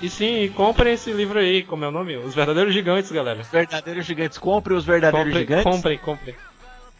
[0.00, 2.16] E sim, comprem esse livro aí, como é o nome?
[2.16, 3.40] Os Verdadeiros Gigantes, galera.
[3.44, 5.64] Verdadeiros gigantes, compre os verdadeiros Comprem, gigantes.
[5.64, 6.34] comprem, comprem.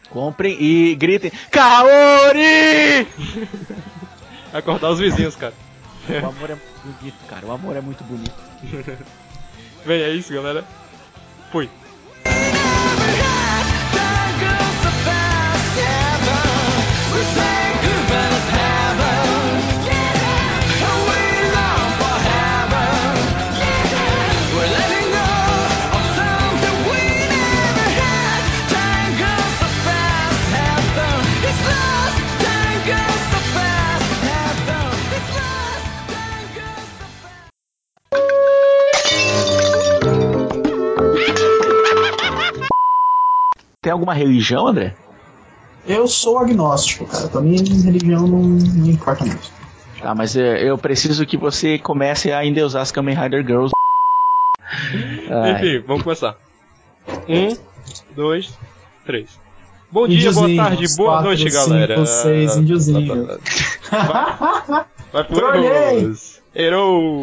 [0.09, 3.07] Comprem e gritem Kaori!
[4.53, 5.53] Acordar os vizinhos, cara.
[6.09, 7.45] O amor é muito bonito, cara.
[7.45, 8.33] O amor é muito bonito.
[9.85, 10.63] Bem, é isso, galera.
[11.51, 11.69] Fui.
[43.83, 44.95] Tem alguma religião, André?
[45.85, 47.27] Eu sou agnóstico, cara.
[47.27, 49.51] Pra mim, religião não, não importa muito.
[50.01, 53.73] Tá, mas é, eu preciso que você comece a endeusar as Kamen Rider Girls.
[55.59, 56.37] Enfim, vamos começar.
[57.27, 57.57] Um,
[58.15, 58.57] dois,
[59.05, 59.37] três.
[59.91, 62.05] Bom dia, boa tarde, boa quatro, noite, cinco, galera.
[62.05, 63.37] seis, índiozinhos.
[65.11, 65.67] Vai pro Trolei.
[65.67, 66.41] erros.
[66.55, 67.21] Errou.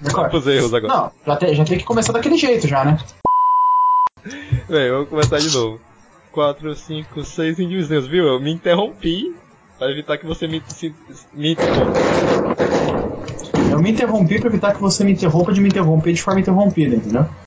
[0.00, 0.94] Vai pros erros agora.
[0.94, 2.98] Não, já tem, já tem que começar daquele jeito já, né?
[4.68, 5.80] Bem, vamos começar de novo.
[6.32, 8.26] 4, 5, 6 índiozinhos, viu?
[8.26, 9.34] Eu me interrompi
[9.78, 10.94] para evitar que você me, se,
[11.32, 11.98] me interrompa.
[13.70, 16.96] Eu me interrompi pra evitar que você me interrompa de me interromper de forma interrompida,
[16.96, 17.26] entendeu?